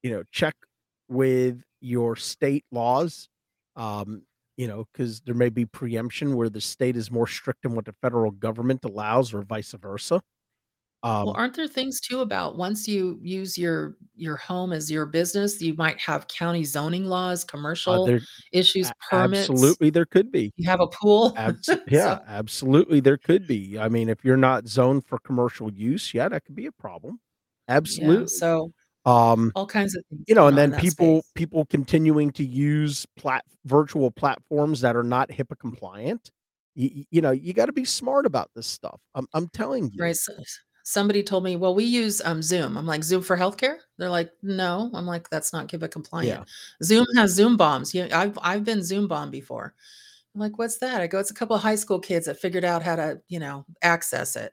you 0.02 0.10
know, 0.10 0.22
check 0.32 0.54
with 1.08 1.62
your 1.82 2.16
state 2.16 2.64
laws 2.70 3.28
um 3.74 4.22
you 4.56 4.68
know 4.68 4.86
because 4.92 5.20
there 5.22 5.34
may 5.34 5.48
be 5.48 5.66
preemption 5.66 6.36
where 6.36 6.48
the 6.48 6.60
state 6.60 6.96
is 6.96 7.10
more 7.10 7.26
strict 7.26 7.62
than 7.62 7.74
what 7.74 7.84
the 7.84 7.94
federal 8.00 8.30
government 8.30 8.84
allows 8.84 9.34
or 9.34 9.42
vice 9.42 9.72
versa 9.72 10.20
um, 11.02 11.26
well 11.26 11.34
aren't 11.36 11.54
there 11.54 11.66
things 11.66 12.00
too 12.00 12.20
about 12.20 12.56
once 12.56 12.86
you 12.86 13.18
use 13.22 13.58
your 13.58 13.96
your 14.14 14.36
home 14.36 14.72
as 14.72 14.90
your 14.90 15.06
business 15.06 15.60
you 15.60 15.74
might 15.74 15.98
have 15.98 16.28
county 16.28 16.64
zoning 16.64 17.06
laws 17.06 17.44
uh, 17.44 17.46
commercial 17.48 18.04
uh, 18.04 18.18
issues 18.52 18.90
permits? 19.10 19.48
absolutely 19.48 19.90
there 19.90 20.06
could 20.06 20.30
be. 20.30 20.52
You 20.56 20.68
have 20.68 20.80
a 20.80 20.86
pool? 20.86 21.36
Yeah 21.88 22.18
so. 22.18 22.20
absolutely 22.28 23.00
there 23.00 23.16
could 23.16 23.46
be. 23.46 23.78
I 23.78 23.88
mean 23.88 24.08
if 24.08 24.24
you're 24.24 24.36
not 24.36 24.68
zoned 24.68 25.04
for 25.06 25.18
commercial 25.18 25.72
use 25.72 26.14
yeah 26.14 26.28
that 26.28 26.44
could 26.44 26.56
be 26.56 26.66
a 26.66 26.72
problem. 26.72 27.20
Absolutely. 27.68 28.22
yeah, 28.22 28.26
so 28.26 28.72
um 29.04 29.50
all 29.56 29.66
kinds 29.66 29.96
of 29.96 30.04
things 30.08 30.22
you 30.28 30.34
know 30.34 30.46
and 30.46 30.56
then 30.56 30.72
people 30.74 31.22
space. 31.22 31.32
people 31.34 31.64
continuing 31.66 32.30
to 32.30 32.44
use 32.44 33.04
plat 33.16 33.44
virtual 33.64 34.12
platforms 34.12 34.80
that 34.80 34.94
are 34.94 35.02
not 35.02 35.28
hipaa 35.28 35.58
compliant 35.58 36.30
you, 36.74 37.04
you 37.10 37.20
know 37.20 37.30
you 37.30 37.52
got 37.52 37.66
to 37.66 37.72
be 37.72 37.84
smart 37.84 38.26
about 38.26 38.50
this 38.54 38.66
stuff. 38.66 39.00
I'm, 39.14 39.26
I'm 39.34 39.48
telling 39.48 39.90
you. 39.92 40.02
Right 40.02 40.16
so, 40.16 40.32
somebody 40.84 41.22
told 41.22 41.44
me 41.44 41.56
well 41.56 41.74
we 41.74 41.84
use 41.84 42.20
um 42.24 42.42
zoom 42.42 42.76
i'm 42.76 42.86
like 42.86 43.04
zoom 43.04 43.22
for 43.22 43.36
healthcare 43.36 43.76
they're 43.98 44.10
like 44.10 44.30
no 44.42 44.90
i'm 44.94 45.06
like 45.06 45.28
that's 45.30 45.52
not 45.52 45.68
hipaa 45.68 45.90
compliant 45.90 46.28
yeah. 46.28 46.44
zoom 46.82 47.06
has 47.16 47.32
zoom 47.32 47.56
bombs 47.56 47.94
yeah 47.94 48.08
i've 48.12 48.38
i've 48.42 48.64
been 48.64 48.82
zoom 48.82 49.06
bombed 49.06 49.32
before 49.32 49.74
i'm 50.34 50.40
like 50.40 50.58
what's 50.58 50.78
that 50.78 51.00
i 51.00 51.06
go 51.06 51.18
it's 51.18 51.30
a 51.30 51.34
couple 51.34 51.56
of 51.56 51.62
high 51.62 51.74
school 51.74 51.98
kids 51.98 52.26
that 52.26 52.40
figured 52.40 52.64
out 52.64 52.82
how 52.82 52.96
to 52.96 53.20
you 53.28 53.38
know 53.38 53.64
access 53.82 54.36
it 54.36 54.52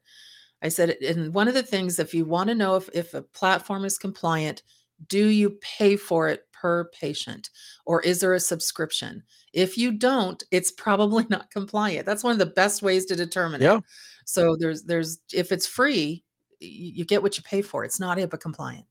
I 0.61 0.69
said, 0.69 0.97
and 1.01 1.33
one 1.33 1.47
of 1.47 1.53
the 1.53 1.63
things, 1.63 1.99
if 1.99 2.13
you 2.13 2.25
want 2.25 2.49
to 2.49 2.55
know 2.55 2.75
if, 2.75 2.89
if 2.93 3.13
a 3.13 3.21
platform 3.21 3.85
is 3.85 3.97
compliant, 3.97 4.63
do 5.07 5.27
you 5.27 5.51
pay 5.61 5.95
for 5.95 6.27
it 6.27 6.43
per 6.51 6.85
patient 6.89 7.49
or 7.85 8.01
is 8.01 8.19
there 8.19 8.33
a 8.33 8.39
subscription? 8.39 9.23
If 9.53 9.77
you 9.77 9.93
don't, 9.93 10.43
it's 10.51 10.71
probably 10.71 11.25
not 11.29 11.51
compliant. 11.51 12.05
That's 12.05 12.23
one 12.23 12.33
of 12.33 12.39
the 12.39 12.45
best 12.45 12.81
ways 12.81 13.05
to 13.05 13.15
determine 13.15 13.61
yeah. 13.61 13.77
it. 13.77 13.83
So 14.29 14.55
there's 14.55 14.83
there's 14.83 15.17
if 15.33 15.51
it's 15.51 15.65
free, 15.65 16.23
you 16.59 17.03
get 17.03 17.23
what 17.23 17.35
you 17.35 17.41
pay 17.41 17.63
for. 17.63 17.83
It's 17.83 17.99
not 17.99 18.19
HIPAA 18.19 18.39
compliant. 18.39 18.85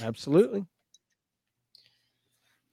Absolutely. 0.00 0.64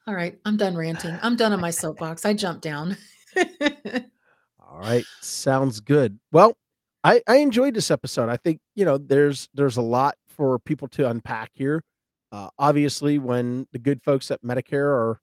All 0.05 0.13
right, 0.13 0.37
I'm 0.45 0.57
done 0.57 0.77
ranting. 0.77 1.17
I'm 1.23 1.35
done 1.35 1.53
on 1.53 1.59
my 1.59 1.71
soapbox. 1.81 2.23
I 2.23 2.33
jumped 2.33 2.61
down. 2.61 2.97
All 3.35 4.79
right. 4.79 5.03
Sounds 5.21 5.79
good. 5.79 6.19
Well, 6.31 6.55
I, 7.03 7.21
I 7.27 7.37
enjoyed 7.37 7.73
this 7.73 7.89
episode. 7.89 8.29
I 8.29 8.37
think, 8.37 8.59
you 8.75 8.85
know, 8.85 8.99
there's 8.99 9.49
there's 9.55 9.77
a 9.77 9.81
lot 9.81 10.15
for 10.27 10.59
people 10.59 10.87
to 10.89 11.09
unpack 11.09 11.49
here. 11.55 11.83
Uh, 12.31 12.49
obviously, 12.59 13.17
when 13.17 13.65
the 13.71 13.79
good 13.79 14.03
folks 14.03 14.29
at 14.29 14.43
Medicare 14.43 14.85
are 14.85 15.19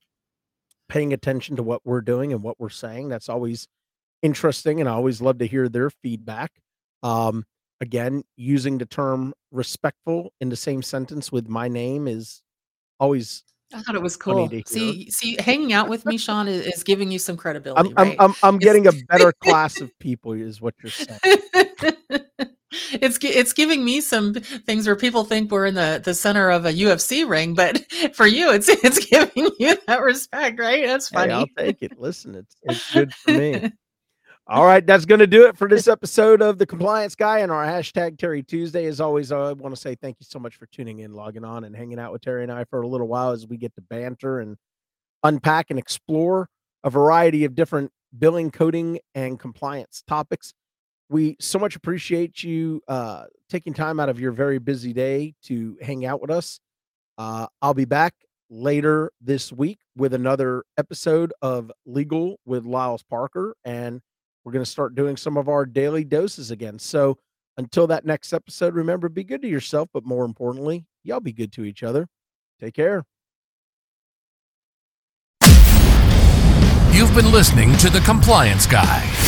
paying 0.89 1.13
attention 1.13 1.55
to 1.55 1.63
what 1.63 1.83
we're 1.85 2.01
doing 2.01 2.33
and 2.33 2.43
what 2.43 2.59
we're 2.59 2.69
saying, 2.69 3.11
that's 3.11 3.29
always 3.29 3.69
interesting. 4.23 4.81
And 4.81 4.89
I 4.89 4.93
always 4.93 5.23
love 5.23 5.39
to 5.39 5.47
hear 5.47 5.69
their 5.69 5.89
feedback. 5.89 6.51
Um, 7.05 7.45
again, 7.81 8.25
using 8.37 8.79
the 8.79 8.87
term 8.87 9.33
respectful 9.53 10.33
in 10.41 10.49
the 10.49 10.57
same 10.57 10.83
sentence 10.83 11.31
with 11.31 11.49
my 11.49 11.69
name 11.69 12.09
is 12.09 12.43
always 12.99 13.45
I 13.73 13.83
thought 13.83 13.95
it 13.97 14.03
was 14.03 14.17
cool. 14.17 14.49
See, 14.67 15.11
see, 15.11 15.37
hanging 15.41 15.73
out 15.73 15.89
with 15.89 16.07
me, 16.07 16.17
Sean, 16.17 16.47
is, 16.47 16.67
is 16.67 16.85
giving 16.85 17.11
you 17.11 17.19
some 17.19 17.35
I'm 17.35 17.39
credibility, 17.39 17.95
I'm? 17.97 18.15
I'm, 18.21 18.35
I'm 18.43 18.59
getting 18.59 18.87
a 18.87 18.93
better 19.09 19.33
class 19.41 19.81
of 19.81 19.91
people 19.99 20.33
is 20.33 20.61
what 20.61 20.75
you're 20.83 20.93
saying. 20.93 21.19
it's 22.93 23.19
it's 23.23 23.53
giving 23.53 23.85
me 23.85 24.01
some 24.01 24.35
things 24.35 24.87
where 24.87 24.97
people 24.97 25.25
think 25.25 25.51
we're 25.51 25.67
in 25.67 25.75
the 25.75 26.01
the 26.05 26.15
center 26.15 26.51
of 26.51 26.65
a 26.67 26.73
UFC 26.73 27.29
ring, 27.29 27.55
but 27.55 27.85
for 28.15 28.27
you, 28.27 28.53
it's 28.53 28.69
it's 28.69 29.05
giving 29.05 29.51
you 29.59 29.77
that 29.87 30.03
respect, 30.03 30.61
right? 30.61 30.87
That's 30.87 31.11
Hey, 31.11 31.31
I'll 31.31 31.47
take 31.59 31.83
it. 31.83 31.99
Listen, 31.99 32.35
it's 32.35 32.57
it's 32.63 32.93
good 32.93 33.13
for 33.15 33.33
me. 33.33 33.73
All 34.47 34.67
right, 34.67 34.87
that's 34.87 35.07
going 35.07 35.21
to 35.21 35.27
do 35.27 35.47
it 35.47 35.57
for 35.57 35.71
this 35.71 35.89
episode 35.89 36.43
of 36.43 36.59
the 36.59 36.67
Compliance 36.67 37.15
Guy 37.15 37.39
and 37.39 37.51
our 37.51 37.65
hashtag 37.65 38.19
Terry 38.19 38.43
Tuesday. 38.43 38.85
As 38.85 39.01
always, 39.01 39.33
I 39.33 39.55
want 39.55 39.75
to 39.75 39.81
say 39.81 39.95
thank 39.95 40.19
you 40.21 40.27
so 40.29 40.39
much 40.39 40.57
for 40.57 40.67
tuning 40.67 40.99
in, 40.99 41.15
logging 41.15 41.47
on, 41.47 41.65
and 41.65 41.75
hanging 41.75 41.99
out 41.99 42.13
with 42.13 42.21
Terry 42.21 42.43
and 42.43 42.53
I 42.53 42.65
for 42.65 42.83
a 42.83 42.87
little 42.87 43.09
while 43.09 43.31
as 43.31 43.47
we 43.47 43.57
get 43.57 43.75
to 43.77 43.81
banter 43.81 44.41
and 44.41 44.59
unpack 45.23 45.71
and 45.71 45.79
explore 45.79 46.51
a 46.83 46.91
variety 46.91 47.47
of 47.47 47.55
different 47.55 47.91
billing, 48.19 48.51
coding, 48.51 48.99
and 49.15 49.41
compliance 49.41 50.05
topics. 50.07 50.53
We 51.09 51.39
so 51.41 51.59
much 51.59 51.75
appreciate 51.75 52.45
you 52.45 52.83
uh, 52.87 53.25
taking 53.49 53.73
time 53.73 53.99
out 53.99 54.11
of 54.11 54.21
your 54.21 54.33
very 54.33 54.59
busy 54.59 54.93
day 54.93 55.33
to 55.45 55.79
hang 55.81 56.05
out 56.05 56.21
with 56.21 56.31
us. 56.31 56.61
Uh, 57.17 57.47
I'll 57.63 57.73
be 57.73 57.87
back 57.87 58.13
later 58.51 59.11
this 59.23 59.51
week 59.51 59.79
with 59.97 60.13
another 60.13 60.65
episode 60.77 61.33
of 61.41 61.73
Legal 61.87 62.39
with 62.45 62.67
Lyles 62.67 63.03
Parker, 63.03 63.57
and 63.65 64.03
we're 64.45 64.53
going 64.53 64.65
to 64.65 64.71
start 64.71 64.95
doing 64.95 65.17
some 65.17 65.37
of 65.37 65.49
our 65.49 65.65
daily 65.65 66.05
doses 66.05 66.51
again. 66.51 66.79
So 66.79 67.19
until 67.57 67.87
that 67.87 68.05
next 68.05 68.33
episode, 68.33 68.75
remember 68.75 69.09
be 69.09 69.25
good 69.25 69.43
to 69.43 69.49
yourself, 69.49 69.89
but 69.93 70.05
more 70.05 70.25
importantly, 70.25 70.85
y'all 71.03 71.21
be 71.21 71.33
good 71.33 71.53
to 71.55 71.65
each 71.65 71.83
other. 71.83 72.09
Take 72.61 72.75
care. 72.75 73.05
You've 76.93 77.15
been 77.15 77.33
listening 77.33 77.77
to 77.79 77.91
The 77.91 78.01
Compliance 78.05 78.67
Guy. 78.67 79.24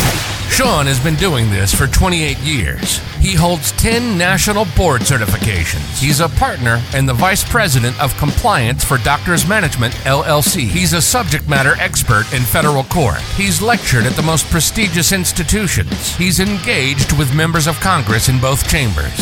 Sean 0.57 0.87
has 0.87 0.99
been 0.99 1.17
doing 1.17 1.51
this 1.51 1.75
for 1.75 1.87
28 1.87 2.39
years. 2.39 2.97
He 3.21 3.35
holds 3.35 3.73
10 3.73 4.17
national 4.17 4.65
board 4.75 5.03
certifications. 5.03 6.01
He's 6.01 6.21
a 6.21 6.31
partner 6.31 6.83
and 6.95 7.07
the 7.07 7.13
vice 7.13 7.47
president 7.47 8.01
of 8.01 8.17
compliance 8.17 8.83
for 8.83 8.97
Doctors 8.97 9.47
Management 9.47 9.93
LLC. 10.07 10.61
He's 10.67 10.95
a 10.95 11.03
subject 11.03 11.47
matter 11.47 11.75
expert 11.79 12.25
in 12.33 12.41
federal 12.41 12.85
court. 12.85 13.21
He's 13.37 13.61
lectured 13.61 14.07
at 14.07 14.15
the 14.15 14.23
most 14.23 14.47
prestigious 14.47 15.13
institutions. 15.13 16.17
He's 16.17 16.41
engaged 16.41 17.13
with 17.19 17.37
members 17.37 17.67
of 17.67 17.79
Congress 17.81 18.31
in 18.31 18.41
both 18.41 18.67
chambers. 18.67 19.13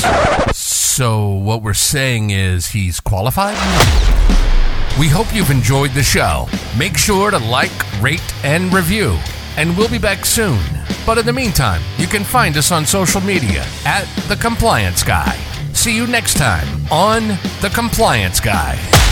So, 0.57 1.31
what 1.31 1.63
we're 1.63 1.75
saying 1.75 2.31
is 2.31 2.69
he's 2.69 3.01
qualified? 3.01 3.57
We 5.01 5.09
hope 5.09 5.35
you've 5.35 5.51
enjoyed 5.51 5.95
the 5.95 6.05
show. 6.05 6.47
Make 6.79 6.97
sure 6.97 7.33
to 7.33 7.39
like, 7.39 7.73
rate, 8.01 8.23
and 8.45 8.73
review. 8.73 9.19
And 9.57 9.77
we'll 9.77 9.89
be 9.89 9.99
back 9.99 10.27
soon. 10.27 10.61
But 11.07 11.19
in 11.19 11.27
the 11.27 11.33
meantime, 11.33 11.83
you 11.99 12.07
can 12.07 12.25
find 12.25 12.57
us 12.57 12.73
on 12.73 12.87
social 12.87 13.21
media 13.21 13.65
at 13.85 14.05
The 14.29 14.37
Compliance 14.37 15.03
Guy. 15.03 15.37
See 15.73 15.95
you 15.95 16.07
next 16.07 16.35
time 16.37 16.67
on 16.91 17.29
The 17.61 17.71
Compliance 17.75 18.41
Guy. 18.41 19.04